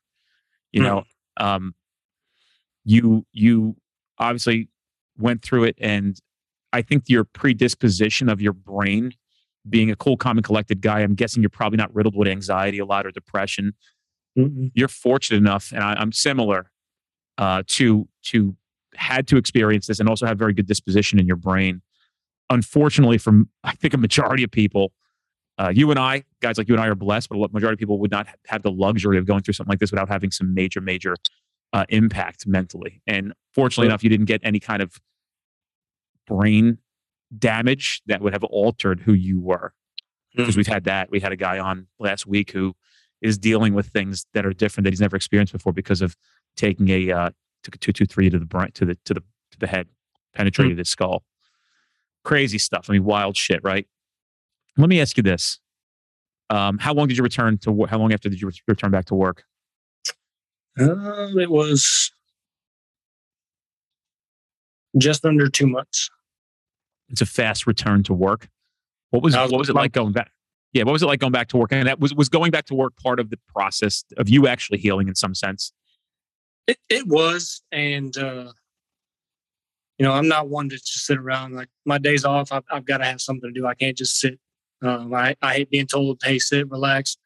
You 0.72 0.82
know, 0.82 1.04
um, 1.36 1.74
you 2.84 3.26
you 3.32 3.76
obviously 4.18 4.68
went 5.18 5.42
through 5.42 5.64
it 5.64 5.76
and 5.80 6.20
I 6.72 6.82
think 6.82 7.04
your 7.08 7.24
predisposition 7.24 8.28
of 8.28 8.40
your 8.40 8.52
brain 8.52 9.12
being 9.68 9.90
a 9.90 9.96
cool, 9.96 10.16
calm, 10.16 10.38
and 10.38 10.44
collected 10.44 10.80
guy, 10.80 11.00
I'm 11.00 11.14
guessing 11.14 11.42
you're 11.42 11.50
probably 11.50 11.76
not 11.76 11.94
riddled 11.94 12.16
with 12.16 12.28
anxiety 12.28 12.78
a 12.78 12.86
lot 12.86 13.06
or 13.06 13.10
depression. 13.10 13.74
Mm-mm. 14.38 14.70
You're 14.74 14.88
fortunate 14.88 15.38
enough, 15.38 15.72
and 15.72 15.82
I, 15.82 15.94
I'm 15.94 16.12
similar 16.12 16.70
uh, 17.36 17.62
to 17.66 18.08
to 18.26 18.56
had 19.00 19.26
to 19.28 19.36
experience 19.36 19.86
this 19.86 19.98
and 19.98 20.08
also 20.08 20.26
have 20.26 20.38
very 20.38 20.52
good 20.52 20.66
disposition 20.66 21.18
in 21.18 21.26
your 21.26 21.36
brain. 21.36 21.80
Unfortunately, 22.50 23.18
from 23.18 23.48
I 23.64 23.72
think 23.72 23.94
a 23.94 23.98
majority 23.98 24.44
of 24.44 24.50
people, 24.50 24.92
uh, 25.58 25.72
you 25.74 25.90
and 25.90 25.98
I, 25.98 26.24
guys 26.40 26.58
like 26.58 26.68
you 26.68 26.74
and 26.74 26.82
I, 26.82 26.86
are 26.86 26.94
blessed, 26.94 27.30
but 27.30 27.36
a 27.36 27.48
majority 27.52 27.74
of 27.74 27.78
people 27.78 27.98
would 27.98 28.10
not 28.10 28.28
have 28.48 28.62
the 28.62 28.70
luxury 28.70 29.18
of 29.18 29.26
going 29.26 29.42
through 29.42 29.54
something 29.54 29.70
like 29.70 29.78
this 29.78 29.90
without 29.90 30.08
having 30.08 30.30
some 30.30 30.52
major, 30.54 30.80
major 30.80 31.16
uh, 31.72 31.86
impact 31.88 32.46
mentally. 32.46 33.00
And 33.06 33.32
fortunately 33.54 33.86
enough, 33.86 34.04
you 34.04 34.10
didn't 34.10 34.26
get 34.26 34.40
any 34.44 34.60
kind 34.60 34.82
of 34.82 35.00
brain 36.26 36.78
damage 37.36 38.02
that 38.06 38.20
would 38.20 38.32
have 38.32 38.44
altered 38.44 39.00
who 39.00 39.12
you 39.12 39.40
were. 39.40 39.72
Because 40.34 40.56
we've 40.56 40.66
had 40.66 40.84
that. 40.84 41.10
We 41.10 41.18
had 41.18 41.32
a 41.32 41.36
guy 41.36 41.58
on 41.58 41.88
last 41.98 42.24
week 42.24 42.52
who 42.52 42.76
is 43.20 43.36
dealing 43.36 43.74
with 43.74 43.88
things 43.88 44.26
that 44.32 44.46
are 44.46 44.52
different 44.52 44.84
that 44.84 44.90
he's 44.90 45.00
never 45.00 45.16
experienced 45.16 45.52
before 45.52 45.72
because 45.72 46.02
of 46.02 46.16
taking 46.56 46.88
a 46.88 47.10
uh, 47.10 47.30
took 47.62 47.74
a 47.74 47.78
two 47.78 47.92
two 47.92 48.06
three 48.06 48.30
to 48.30 48.38
the 48.38 48.44
brain 48.44 48.70
to 48.74 48.84
the 48.84 48.96
to 49.04 49.14
the 49.14 49.20
to 49.20 49.58
the 49.58 49.66
head, 49.66 49.88
penetrated 50.34 50.78
his 50.78 50.88
skull. 50.88 51.24
Crazy 52.24 52.58
stuff. 52.58 52.86
I 52.88 52.92
mean, 52.92 53.04
wild 53.04 53.36
shit, 53.36 53.62
right? 53.62 53.86
Let 54.76 54.88
me 54.88 55.00
ask 55.00 55.16
you 55.16 55.22
this: 55.22 55.58
um, 56.50 56.78
How 56.78 56.92
long 56.94 57.08
did 57.08 57.16
you 57.16 57.22
return 57.22 57.58
to? 57.58 57.86
How 57.86 57.98
long 57.98 58.12
after 58.12 58.28
did 58.28 58.40
you 58.40 58.48
ret- 58.48 58.60
return 58.66 58.90
back 58.90 59.06
to 59.06 59.14
work? 59.14 59.44
Uh, 60.78 61.28
it 61.36 61.50
was 61.50 62.12
just 64.98 65.24
under 65.24 65.48
two 65.48 65.66
months. 65.66 66.10
It's 67.08 67.20
a 67.20 67.26
fast 67.26 67.66
return 67.66 68.02
to 68.04 68.14
work. 68.14 68.48
What 69.10 69.22
was 69.22 69.36
was 69.36 69.50
what 69.50 69.58
was 69.58 69.68
it 69.68 69.74
like 69.74 69.92
going 69.92 70.12
back? 70.12 70.30
Yeah, 70.72 70.84
what 70.84 70.92
was 70.92 71.02
it 71.02 71.06
like 71.06 71.18
going 71.18 71.32
back 71.32 71.48
to 71.48 71.56
work? 71.56 71.72
And 71.72 71.86
that 71.88 71.98
was 71.98 72.14
was 72.14 72.28
going 72.28 72.50
back 72.50 72.66
to 72.66 72.74
work 72.74 72.96
part 72.96 73.18
of 73.18 73.30
the 73.30 73.38
process 73.48 74.04
of 74.16 74.28
you 74.28 74.46
actually 74.46 74.78
healing 74.78 75.08
in 75.08 75.14
some 75.14 75.34
sense. 75.34 75.72
It 76.66 76.78
it 76.88 77.06
was, 77.06 77.62
and 77.72 78.16
uh, 78.16 78.52
you 79.98 80.06
know, 80.06 80.12
I'm 80.12 80.28
not 80.28 80.48
one 80.48 80.68
to 80.68 80.76
just 80.76 81.06
sit 81.06 81.18
around. 81.18 81.54
Like 81.54 81.68
my 81.84 81.98
days 81.98 82.24
off, 82.24 82.52
I've, 82.52 82.64
I've 82.70 82.84
got 82.84 82.98
to 82.98 83.04
have 83.04 83.20
something 83.20 83.52
to 83.52 83.60
do. 83.60 83.66
I 83.66 83.74
can't 83.74 83.96
just 83.96 84.18
sit. 84.18 84.38
Um, 84.82 85.12
I 85.12 85.36
I 85.42 85.54
hate 85.54 85.70
being 85.70 85.86
told, 85.86 86.20
"Hey, 86.22 86.38
sit, 86.38 86.70
relax." 86.70 87.16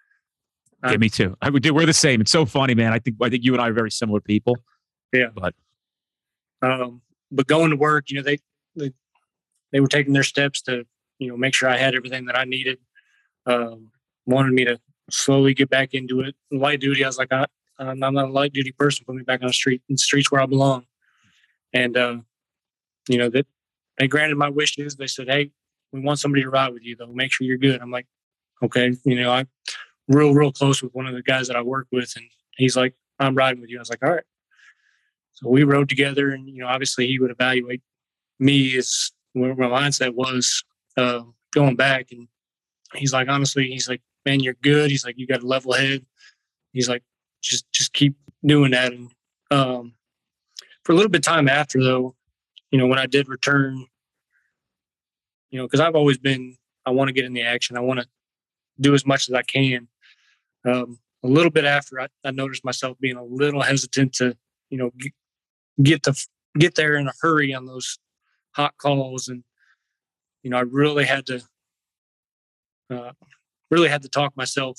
Yeah, 0.83 0.91
Um, 0.93 1.01
me 1.01 1.09
too. 1.09 1.37
I 1.41 1.51
would. 1.51 1.69
We're 1.69 1.87
the 1.87 1.93
same. 1.93 2.21
It's 2.21 2.33
so 2.33 2.47
funny, 2.47 2.75
man. 2.75 2.93
I 2.93 2.99
think 2.99 3.17
I 3.23 3.29
think 3.29 3.45
you 3.45 3.53
and 3.53 3.63
I 3.63 3.69
are 3.69 3.73
very 3.73 3.91
similar 3.91 4.21
people. 4.21 4.57
Yeah. 5.13 5.29
but 5.35 5.55
Um, 6.63 7.03
but 7.31 7.47
going 7.47 7.71
to 7.71 7.77
work, 7.77 8.11
you 8.11 8.17
know, 8.17 8.23
they, 8.23 8.39
they 8.75 8.93
they 9.73 9.81
were 9.81 9.89
taking 9.89 10.13
their 10.13 10.25
steps 10.25 10.61
to 10.63 10.85
you 11.19 11.29
know 11.29 11.37
make 11.37 11.55
sure 11.55 11.69
I 11.69 11.77
had 11.77 11.95
everything 11.95 12.27
that 12.27 12.37
I 12.37 12.45
needed. 12.45 12.79
Um, 13.47 13.91
wanted 14.27 14.53
me 14.53 14.65
to 14.65 14.81
slowly 15.11 15.55
get 15.55 15.69
back 15.69 15.95
into 15.95 16.21
it. 16.21 16.35
Light 16.51 16.81
duty, 16.81 17.05
I 17.05 17.07
was 17.07 17.19
like, 17.19 17.33
I, 17.33 17.47
I'm 17.79 17.99
not 17.99 18.15
a 18.15 18.27
light 18.27 18.53
duty 18.53 18.73
person. 18.73 19.05
Put 19.05 19.17
me 19.17 19.23
back 19.23 19.41
on 19.43 19.49
the 19.49 19.53
street, 19.53 19.83
in 19.89 19.95
the 19.95 19.99
streets 19.99 20.31
where 20.31 20.41
I 20.41 20.47
belong. 20.47 20.87
And 21.73 21.97
uh, 21.97 22.19
you 23.09 23.19
know 23.19 23.29
that 23.31 23.47
they 23.99 24.09
granted 24.09 24.37
my 24.37 24.49
wishes. 24.49 24.97
They 24.97 25.07
said, 25.07 25.29
"Hey, 25.29 25.51
we 25.93 26.01
want 26.01 26.21
somebody 26.21 26.43
to 26.43 26.51
ride 26.51 26.73
with 26.73 26.85
you, 26.85 26.97
though. 26.97 27.07
Make 27.07 27.33
sure 27.33 27.47
you're 27.47 27.59
good." 27.59 27.81
I'm 27.81 27.91
like, 27.91 28.07
"Okay." 28.63 28.93
You 29.05 29.21
know, 29.21 29.33
I'm 29.33 29.49
real, 30.09 30.35
real 30.35 30.53
close 30.53 30.83
with 30.83 30.95
one 30.95 31.07
of 31.07 31.15
the 31.15 31.23
guys 31.23 31.49
that 31.49 31.57
I 31.57 31.63
work 31.63 31.89
with, 31.91 32.13
and 32.17 32.25
he's 32.57 32.77
like, 32.77 32.95
"I'm 33.19 33.35
riding 33.35 33.61
with 33.61 33.71
you." 33.71 33.79
I 33.79 33.81
was 33.81 33.91
like, 33.91 34.05
"All 34.05 34.13
right." 34.13 34.25
So 35.33 35.49
we 35.49 35.65
rode 35.65 35.89
together, 35.89 36.31
and 36.31 36.49
you 36.49 36.63
know, 36.63 36.69
obviously, 36.69 37.09
he 37.09 37.19
would 37.19 37.31
evaluate 37.31 37.83
me 38.39 38.77
as 38.77 39.11
where 39.33 39.55
my 39.55 39.67
mindset 39.67 40.15
was 40.15 40.63
uh, 40.97 41.23
going 41.53 41.75
back, 41.77 42.13
and 42.13 42.29
he's 42.95 43.13
like, 43.13 43.29
honestly, 43.29 43.67
he's 43.67 43.89
like, 43.89 44.03
"Man, 44.25 44.41
you're 44.41 44.55
good." 44.55 44.91
He's 44.91 45.05
like, 45.05 45.19
"You 45.19 45.27
got 45.27 45.43
a 45.43 45.47
level 45.47 45.73
head." 45.73 46.07
He's 46.73 46.89
like, 46.89 47.03
"Just, 47.45 47.71
just 47.73 47.93
keep 47.93 48.17
doing 48.45 48.73
that." 48.73 48.93
And 48.93 49.11
um, 49.51 49.95
for 50.85 50.93
a 50.93 50.95
little 50.95 51.11
bit 51.11 51.27
of 51.27 51.33
time 51.33 51.49
after, 51.49 51.83
though, 51.83 52.15
you 52.71 52.79
know, 52.79 52.87
when 52.87 52.99
I 52.99 53.07
did 53.07 53.29
return, 53.29 53.87
you 55.51 55.59
know, 55.59 55.67
because 55.67 55.81
I've 55.81 55.95
always 55.95 56.19
been, 56.19 56.57
I 56.85 56.91
want 56.91 57.09
to 57.09 57.13
get 57.13 57.25
in 57.25 57.33
the 57.33 57.43
action. 57.43 57.77
I 57.77 57.81
want 57.81 58.01
to 58.01 58.07
do 58.81 58.95
as 58.95 59.07
much 59.07 59.29
as 59.29 59.35
I 59.35 59.43
can. 59.43 59.89
Um, 60.65 60.99
a 61.23 61.29
little 61.29 61.51
bit 61.51 61.65
after, 61.65 62.01
I, 62.01 62.09
I 62.25 62.33
noticed 62.33 62.65
myself 62.65 62.99
being 63.01 63.17
a 63.17 63.25
little 63.25 63.63
hesitant 63.63 64.13
to, 64.15 64.37
you 64.71 64.79
know, 64.79 64.91
get 65.83 66.03
to 66.05 66.15
get 66.59 66.75
there 66.75 66.97
in 66.97 67.09
a 67.09 67.13
hurry 67.21 67.55
on 67.55 67.67
those 67.67 67.99
hot 68.53 68.75
calls, 68.79 69.29
and 69.29 69.45
you 70.43 70.51
know, 70.51 70.59
I 70.59 70.63
really 70.63 71.05
had 71.05 71.27
to, 71.27 71.43
uh, 72.91 73.13
really 73.71 73.89
had 73.89 74.03
to 74.03 74.09
talk 74.09 74.37
myself. 74.37 74.79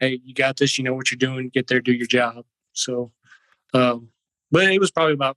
Hey, 0.00 0.20
you 0.24 0.34
got 0.34 0.56
this. 0.56 0.78
You 0.78 0.84
know 0.84 0.94
what 0.94 1.10
you're 1.10 1.18
doing. 1.18 1.50
Get 1.52 1.66
there, 1.66 1.80
do 1.80 1.92
your 1.92 2.06
job. 2.06 2.44
So, 2.72 3.12
um, 3.74 4.08
but 4.50 4.70
it 4.70 4.80
was 4.80 4.90
probably 4.90 5.14
about 5.14 5.36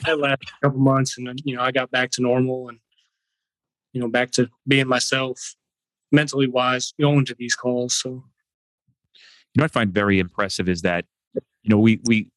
that 0.00 0.18
last 0.18 0.42
couple 0.62 0.78
months, 0.78 1.18
and 1.18 1.26
then 1.26 1.36
you 1.44 1.56
know, 1.56 1.62
I 1.62 1.70
got 1.70 1.90
back 1.90 2.10
to 2.12 2.22
normal, 2.22 2.68
and 2.68 2.78
you 3.92 4.00
know, 4.00 4.08
back 4.08 4.30
to 4.32 4.48
being 4.66 4.88
myself, 4.88 5.54
mentally 6.12 6.48
wise, 6.48 6.92
going 7.00 7.24
to 7.26 7.34
these 7.38 7.54
calls. 7.54 7.94
So, 7.94 8.10
you 8.10 8.22
know, 9.56 9.64
I 9.64 9.68
find 9.68 9.92
very 9.92 10.18
impressive 10.18 10.68
is 10.68 10.82
that 10.82 11.04
you 11.34 11.70
know 11.70 11.78
we 11.78 12.00
we 12.04 12.30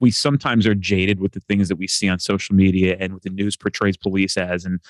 we 0.00 0.10
sometimes 0.10 0.66
are 0.66 0.74
jaded 0.74 1.20
with 1.20 1.32
the 1.32 1.40
things 1.40 1.68
that 1.68 1.76
we 1.76 1.88
see 1.88 2.08
on 2.08 2.18
social 2.18 2.54
media 2.54 2.96
and 3.00 3.14
what 3.14 3.22
the 3.22 3.30
news 3.30 3.56
portrays 3.56 3.96
police 3.96 4.36
as, 4.36 4.64
and 4.64 4.80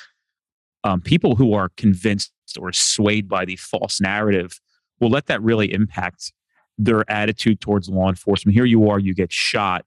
um, 0.84 1.00
people 1.00 1.34
who 1.34 1.54
are 1.54 1.70
convinced 1.76 2.32
or 2.58 2.72
swayed 2.72 3.28
by 3.28 3.44
the 3.44 3.56
false 3.56 4.00
narrative 4.00 4.60
will 5.00 5.10
let 5.10 5.26
that 5.26 5.42
really 5.42 5.72
impact 5.72 6.32
their 6.76 7.08
attitude 7.10 7.60
towards 7.60 7.88
law 7.88 8.08
enforcement. 8.08 8.54
Here 8.54 8.64
you 8.64 8.88
are, 8.88 8.98
you 8.98 9.14
get 9.14 9.32
shot, 9.32 9.84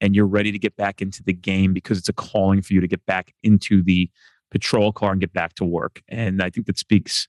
and 0.00 0.16
you're 0.16 0.26
ready 0.26 0.50
to 0.50 0.58
get 0.58 0.76
back 0.76 1.02
into 1.02 1.22
the 1.22 1.32
game 1.32 1.72
because 1.72 1.98
it's 1.98 2.08
a 2.08 2.12
calling 2.12 2.62
for 2.62 2.74
you 2.74 2.80
to 2.80 2.88
get 2.88 3.04
back 3.06 3.34
into 3.42 3.82
the 3.82 4.10
patrol 4.50 4.92
car 4.92 5.12
and 5.12 5.20
get 5.20 5.32
back 5.32 5.54
to 5.54 5.64
work. 5.64 6.02
And 6.08 6.42
I 6.42 6.50
think 6.50 6.66
that 6.66 6.78
speaks 6.78 7.28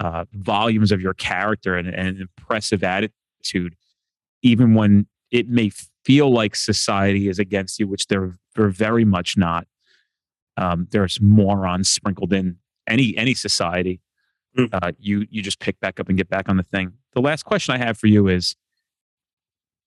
uh, 0.00 0.24
volumes 0.32 0.92
of 0.92 1.00
your 1.00 1.14
character 1.14 1.76
and, 1.76 1.88
and 1.88 2.08
an 2.08 2.20
impressive 2.20 2.82
attitude, 2.82 3.76
even 4.42 4.74
when 4.74 5.06
it 5.30 5.48
may 5.48 5.70
feel 6.04 6.32
like 6.32 6.56
society 6.56 7.28
is 7.28 7.38
against 7.38 7.78
you, 7.78 7.86
which 7.86 8.06
they're 8.06 8.36
they're 8.54 8.70
very 8.70 9.04
much 9.04 9.36
not. 9.36 9.66
Um, 10.56 10.88
there's 10.90 11.20
morons 11.20 11.88
sprinkled 11.88 12.32
in 12.32 12.56
any 12.86 13.16
any 13.16 13.34
society. 13.34 14.00
Mm. 14.56 14.68
Uh, 14.72 14.92
you 14.98 15.26
you 15.30 15.42
just 15.42 15.60
pick 15.60 15.78
back 15.80 16.00
up 16.00 16.08
and 16.08 16.18
get 16.18 16.28
back 16.28 16.48
on 16.48 16.56
the 16.56 16.62
thing. 16.64 16.92
The 17.12 17.20
last 17.20 17.44
question 17.44 17.74
I 17.74 17.78
have 17.78 17.96
for 17.96 18.08
you 18.08 18.26
is: 18.28 18.56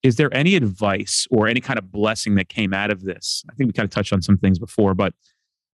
Is 0.03 0.15
there 0.15 0.33
any 0.33 0.55
advice 0.55 1.27
or 1.29 1.47
any 1.47 1.59
kind 1.59 1.77
of 1.77 1.91
blessing 1.91 2.35
that 2.35 2.49
came 2.49 2.73
out 2.73 2.89
of 2.89 3.03
this? 3.03 3.43
I 3.49 3.55
think 3.55 3.67
we 3.67 3.73
kind 3.73 3.85
of 3.85 3.91
touched 3.91 4.13
on 4.13 4.21
some 4.21 4.37
things 4.37 4.59
before, 4.59 4.93
but 4.93 5.13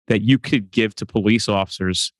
that 0.07 0.21
you 0.21 0.37
could 0.37 0.71
give 0.71 0.95
to 0.95 1.05
police 1.05 1.49
officers 1.49 2.13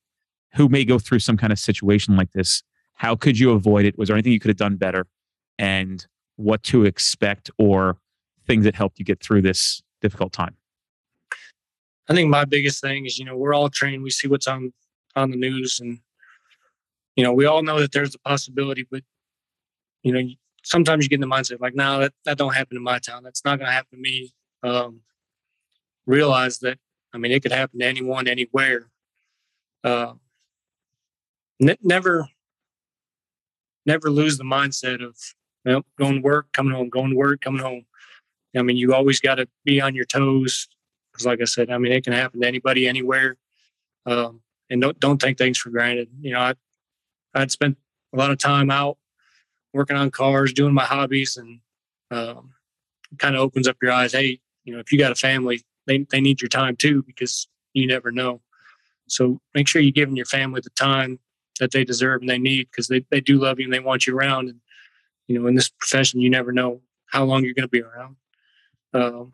who 0.55 0.69
may 0.69 0.85
go 0.85 0.97
through 0.97 1.19
some 1.19 1.37
kind 1.37 1.53
of 1.53 1.59
situation 1.59 2.15
like 2.15 2.31
this? 2.31 2.63
How 2.93 3.15
could 3.15 3.37
you 3.37 3.51
avoid 3.51 3.85
it? 3.85 3.97
Was 3.97 4.07
there 4.07 4.15
anything 4.15 4.31
you 4.31 4.39
could 4.39 4.49
have 4.49 4.57
done 4.57 4.77
better? 4.77 5.05
And 5.59 6.05
what 6.37 6.63
to 6.63 6.85
expect 6.85 7.51
or 7.57 7.97
things 8.47 8.63
that 8.65 8.75
helped 8.75 8.99
you 8.99 9.05
get 9.05 9.21
through 9.21 9.41
this 9.41 9.81
difficult 10.01 10.31
time? 10.31 10.55
I 12.07 12.13
think 12.13 12.29
my 12.29 12.45
biggest 12.45 12.81
thing 12.81 13.05
is, 13.05 13.17
you 13.17 13.25
know, 13.25 13.35
we're 13.35 13.53
all 13.53 13.69
trained. 13.69 14.03
We 14.03 14.11
see 14.11 14.27
what's 14.27 14.47
on 14.47 14.73
on 15.15 15.31
the 15.31 15.37
news, 15.37 15.79
and 15.79 15.99
you 17.15 17.23
know, 17.23 17.33
we 17.33 17.45
all 17.45 17.63
know 17.63 17.79
that 17.79 17.91
there's 17.91 18.15
a 18.15 18.19
possibility, 18.19 18.85
but 18.89 19.03
you 20.03 20.13
know, 20.13 20.21
sometimes 20.63 21.03
you 21.03 21.09
get 21.09 21.21
in 21.21 21.27
the 21.27 21.35
mindset 21.35 21.59
like, 21.59 21.75
no, 21.75 21.99
that 21.99 22.13
that 22.25 22.37
don't 22.37 22.55
happen 22.55 22.77
in 22.77 22.83
my 22.83 22.99
town. 22.99 23.23
That's 23.23 23.43
not 23.45 23.59
going 23.59 23.67
to 23.67 23.73
happen 23.73 23.97
to 23.97 24.01
me. 24.01 24.33
Um, 24.63 25.01
realize 26.05 26.59
that, 26.59 26.77
I 27.13 27.17
mean, 27.17 27.31
it 27.31 27.41
could 27.41 27.51
happen 27.51 27.79
to 27.79 27.85
anyone, 27.85 28.27
anywhere. 28.27 28.89
Uh, 29.83 30.13
ne- 31.59 31.77
never, 31.81 32.27
never 33.85 34.09
lose 34.09 34.37
the 34.37 34.43
mindset 34.43 35.03
of, 35.03 35.15
well, 35.63 35.83
going 35.97 36.15
to 36.15 36.21
work, 36.21 36.51
coming 36.51 36.73
home, 36.73 36.89
going 36.89 37.11
to 37.11 37.15
work, 37.15 37.41
coming 37.41 37.61
home. 37.61 37.85
I 38.55 38.61
mean, 38.61 38.77
you 38.77 38.93
always 38.93 39.19
got 39.19 39.35
to 39.35 39.47
be 39.63 39.81
on 39.81 39.95
your 39.95 40.05
toes 40.05 40.67
because, 41.11 41.25
like 41.25 41.41
I 41.41 41.45
said, 41.45 41.69
I 41.69 41.77
mean, 41.77 41.91
it 41.91 42.03
can 42.03 42.13
happen 42.13 42.41
to 42.41 42.47
anybody, 42.47 42.87
anywhere. 42.87 43.37
Um, 44.05 44.41
and 44.69 44.81
don't 44.81 44.99
don't 44.99 45.19
take 45.19 45.37
things 45.37 45.57
for 45.57 45.69
granted. 45.69 46.09
You 46.21 46.33
know, 46.33 46.39
I 46.39 46.53
I'd 47.35 47.51
spent 47.51 47.77
a 48.13 48.17
lot 48.17 48.31
of 48.31 48.37
time 48.37 48.71
out 48.71 48.97
working 49.73 49.97
on 49.97 50.09
cars, 50.09 50.53
doing 50.53 50.73
my 50.73 50.85
hobbies, 50.85 51.37
and 51.37 51.59
um, 52.11 52.53
kind 53.17 53.35
of 53.35 53.41
opens 53.41 53.67
up 53.67 53.77
your 53.81 53.91
eyes. 53.91 54.13
Hey, 54.13 54.39
you 54.63 54.73
know, 54.73 54.79
if 54.79 54.91
you 54.91 54.97
got 54.97 55.11
a 55.11 55.15
family, 55.15 55.61
they 55.85 56.05
they 56.09 56.21
need 56.21 56.41
your 56.41 56.49
time 56.49 56.75
too 56.75 57.03
because 57.03 57.47
you 57.73 57.87
never 57.87 58.11
know. 58.11 58.41
So 59.07 59.39
make 59.53 59.67
sure 59.67 59.81
you're 59.81 59.91
giving 59.91 60.15
your 60.15 60.25
family 60.25 60.61
the 60.63 60.71
time 60.71 61.19
that 61.59 61.71
they 61.71 61.83
deserve 61.83 62.21
and 62.21 62.29
they 62.29 62.39
need 62.39 62.67
because 62.71 62.87
they, 62.87 63.05
they 63.11 63.21
do 63.21 63.39
love 63.39 63.59
you 63.59 63.65
and 63.65 63.73
they 63.73 63.79
want 63.79 64.07
you 64.07 64.17
around. 64.17 64.49
And 64.49 64.59
you 65.27 65.39
know, 65.39 65.47
in 65.47 65.55
this 65.55 65.69
profession, 65.69 66.19
you 66.19 66.29
never 66.29 66.51
know 66.51 66.81
how 67.07 67.23
long 67.23 67.43
you're 67.43 67.53
going 67.53 67.67
to 67.67 67.69
be 67.69 67.81
around. 67.81 68.15
Um, 68.93 69.33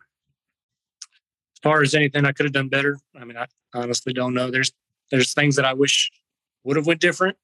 as 1.56 1.60
far 1.64 1.82
as 1.82 1.94
anything 1.94 2.26
I 2.26 2.32
could 2.32 2.46
have 2.46 2.54
done 2.54 2.70
better, 2.70 3.00
I 3.20 3.24
mean, 3.24 3.38
I 3.38 3.46
honestly 3.74 4.14
don't 4.14 4.34
know. 4.34 4.52
There's 4.52 4.72
there's 5.12 5.34
things 5.34 5.56
that 5.58 5.66
I 5.66 5.74
wish 5.74 6.12
would 6.64 6.78
have 6.78 6.88
went 6.88 7.02
different. 7.02 7.38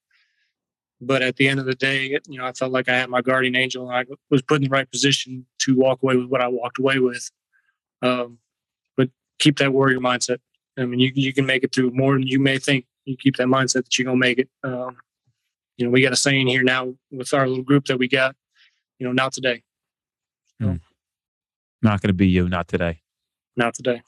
But 0.99 1.21
at 1.21 1.35
the 1.35 1.47
end 1.47 1.59
of 1.59 1.65
the 1.67 1.75
day, 1.75 2.17
you 2.27 2.37
know, 2.39 2.45
I 2.45 2.53
felt 2.53 2.71
like 2.71 2.89
I 2.89 2.97
had 2.97 3.09
my 3.09 3.21
guardian 3.21 3.55
angel 3.55 3.87
and 3.89 3.95
I 3.95 4.05
was 4.31 4.41
put 4.41 4.55
in 4.57 4.63
the 4.63 4.69
right 4.69 4.89
position 4.89 5.45
to 5.59 5.75
walk 5.75 6.01
away 6.01 6.15
with 6.17 6.27
what 6.27 6.41
I 6.41 6.47
walked 6.47 6.79
away 6.79 6.97
with. 6.99 7.29
Um, 8.01 8.39
but 8.95 9.09
keep 9.39 9.57
that 9.59 9.73
warrior 9.73 9.99
mindset. 9.99 10.39
I 10.77 10.85
mean, 10.85 10.99
you 10.99 11.11
you 11.13 11.33
can 11.33 11.45
make 11.45 11.63
it 11.63 11.73
through 11.73 11.91
more 11.91 12.13
than 12.13 12.25
you 12.25 12.39
may 12.39 12.57
think. 12.57 12.85
You 13.05 13.15
keep 13.15 13.35
that 13.37 13.47
mindset 13.47 13.83
that 13.85 13.97
you're 13.97 14.05
gonna 14.05 14.17
make 14.17 14.39
it. 14.39 14.49
Um, 14.63 14.97
you 15.77 15.85
know, 15.85 15.91
we 15.91 16.01
got 16.01 16.13
a 16.13 16.15
saying 16.17 16.47
here 16.47 16.63
now 16.63 16.95
with 17.11 17.33
our 17.33 17.47
little 17.47 17.63
group 17.63 17.85
that 17.85 17.97
we 17.99 18.07
got. 18.07 18.35
You 18.99 19.05
know, 19.05 19.13
not 19.13 19.33
today, 19.33 19.61
Not 21.83 22.01
going 22.01 22.07
to 22.09 22.13
be 22.13 22.27
you, 22.27 22.49
not 22.49 22.67
today. 22.67 23.01
not 23.55 23.75
today. 23.75 24.01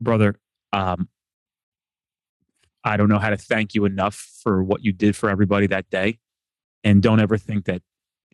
brother, 0.00 0.36
um, 0.72 1.08
I 2.86 2.96
don't 2.96 3.08
know 3.08 3.18
how 3.18 3.30
to 3.30 3.36
thank 3.36 3.74
you 3.74 3.84
enough 3.84 4.14
for 4.42 4.62
what 4.62 4.84
you 4.84 4.92
did 4.92 5.16
for 5.16 5.28
everybody 5.28 5.66
that 5.66 5.90
day. 5.90 6.18
And 6.84 7.02
don't 7.02 7.18
ever 7.18 7.36
think 7.36 7.64
that 7.64 7.82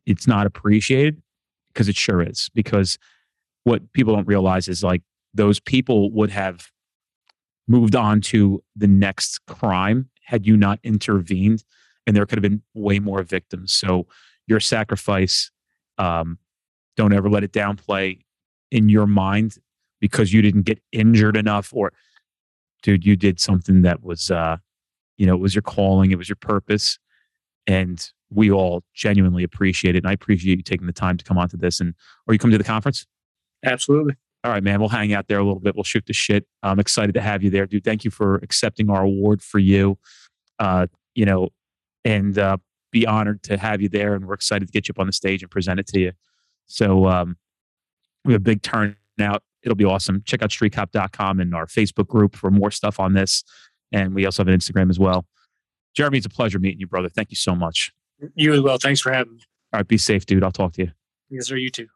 it's 0.05 0.27
not 0.27 0.47
appreciated 0.47 1.23
because 1.73 1.89
it 1.89 1.97
sure 1.97 2.23
is. 2.23 2.51
Because 2.55 2.99
what 3.65 3.95
people 3.95 4.15
don't 4.15 4.27
realize 4.27 4.69
is 4.69 4.85
like 4.85 5.01
those 5.33 5.59
people 5.59 6.13
would 6.13 6.29
have 6.31 6.71
moved 7.67 7.97
on 7.97 8.21
to 8.21 8.63
the 8.77 8.87
next 8.87 9.45
crime 9.47 10.11
had 10.27 10.47
you 10.47 10.55
not 10.55 10.79
intervened. 10.85 11.65
And 12.07 12.15
there 12.15 12.27
could 12.27 12.37
have 12.37 12.43
been 12.43 12.63
way 12.75 12.99
more 12.99 13.23
victims. 13.23 13.73
So 13.73 14.07
your 14.47 14.61
sacrifice, 14.61 15.51
um, 15.97 16.39
don't 16.99 17.15
ever 17.15 17.31
let 17.31 17.43
it 17.43 17.53
downplay 17.53 18.19
in 18.71 18.91
your 18.91 19.07
mind 19.07 19.57
because 19.99 20.31
you 20.31 20.43
didn't 20.43 20.63
get 20.63 20.79
injured 20.93 21.39
enough 21.39 21.73
or 21.73 21.93
dude 22.83 23.05
you 23.05 23.17
did 23.17 23.41
something 23.41 23.83
that 23.83 24.03
was 24.03 24.31
uh 24.31 24.57
you 25.17 25.27
know 25.27 25.35
it 25.35 25.41
was 25.41 25.55
your 25.55 25.63
calling 25.63 26.11
it 26.11 26.19
was 26.19 26.29
your 26.29 26.37
purpose 26.37 26.99
and 27.67 28.11
we 28.31 28.51
all 28.51 28.83
genuinely 28.95 29.45
appreciate 29.45 29.95
it 29.95 29.99
and 29.99 30.09
i 30.09 30.13
appreciate 30.13 30.57
you 30.57 30.63
taking 30.63 30.87
the 30.87 30.93
time 30.93 31.17
to 31.17 31.25
come 31.25 31.39
onto 31.39 31.57
this 31.57 31.81
and 31.81 31.95
or 32.27 32.35
you 32.35 32.39
come 32.39 32.51
to 32.51 32.59
the 32.59 32.65
conference? 32.65 33.07
Absolutely. 33.65 34.15
all 34.45 34.51
right 34.51 34.63
man 34.63 34.81
we'll 34.81 34.89
hang 34.89 35.13
out 35.13 35.29
there 35.29 35.39
a 35.39 35.45
little 35.45 35.61
bit 35.61 35.75
we'll 35.75 35.85
shoot 35.85 36.05
the 36.07 36.13
shit. 36.13 36.47
I'm 36.63 36.81
excited 36.81 37.15
to 37.15 37.21
have 37.21 37.43
you 37.43 37.51
there 37.51 37.67
dude. 37.67 37.85
Thank 37.85 38.05
you 38.05 38.11
for 38.11 38.37
accepting 38.37 38.91
our 38.91 39.03
award 39.05 39.43
for 39.43 39.59
you 39.59 39.99
uh 40.59 40.87
you 41.15 41.25
know 41.25 41.51
and 42.05 42.37
uh 42.39 42.57
be 42.91 43.07
honored 43.07 43.43
to 43.43 43.57
have 43.57 43.81
you 43.81 43.89
there 43.89 44.15
and 44.15 44.27
we're 44.27 44.35
excited 44.35 44.67
to 44.67 44.73
get 44.73 44.87
you 44.89 44.93
up 44.93 45.01
on 45.01 45.07
the 45.07 45.13
stage 45.15 45.43
and 45.43 45.51
present 45.51 45.81
it 45.81 45.87
to 45.89 45.99
you. 46.01 46.13
So 46.67 47.07
um 47.07 47.37
we 48.25 48.33
have 48.33 48.43
a 48.43 48.45
big 48.45 48.63
turnout 49.19 49.43
it'll 49.63 49.77
be 49.77 49.85
awesome. 49.85 50.23
Check 50.25 50.43
out 50.43 50.51
streetcop.com 50.51 51.41
and 51.41 51.55
our 51.55 51.67
Facebook 51.67 52.09
group 52.09 52.37
for 52.37 52.51
more 52.51 52.71
stuff 52.71 52.99
on 53.01 53.15
this. 53.15 53.45
And 53.93 54.15
we 54.15 54.25
also 54.25 54.43
have 54.43 54.49
an 54.49 54.59
Instagram 54.59 54.91
as 54.91 54.99
well. 54.99 55.27
Jeremy, 55.95 56.19
it's 56.19 56.27
a 56.27 56.31
pleasure 56.31 56.59
meeting 56.59 56.81
you, 56.81 56.87
brother. 56.87 57.09
Thank 57.09 57.31
you 57.31 57.37
so 57.37 57.55
much. 57.55 57.93
You 58.35 58.53
as 58.55 58.61
well. 58.61 58.79
Thanks 58.79 59.01
for 59.01 59.13
having 59.13 59.35
me. 59.35 59.41
All 59.73 59.79
right, 59.79 59.87
be 59.87 59.99
safe, 59.99 60.27
dude. 60.27 60.43
I'll 60.43 60.51
talk 60.51 60.73
to 60.75 60.83
you. 60.83 60.91
Yes, 61.31 61.47
sir. 61.47 61.57
You 61.57 61.71
too. 61.71 61.89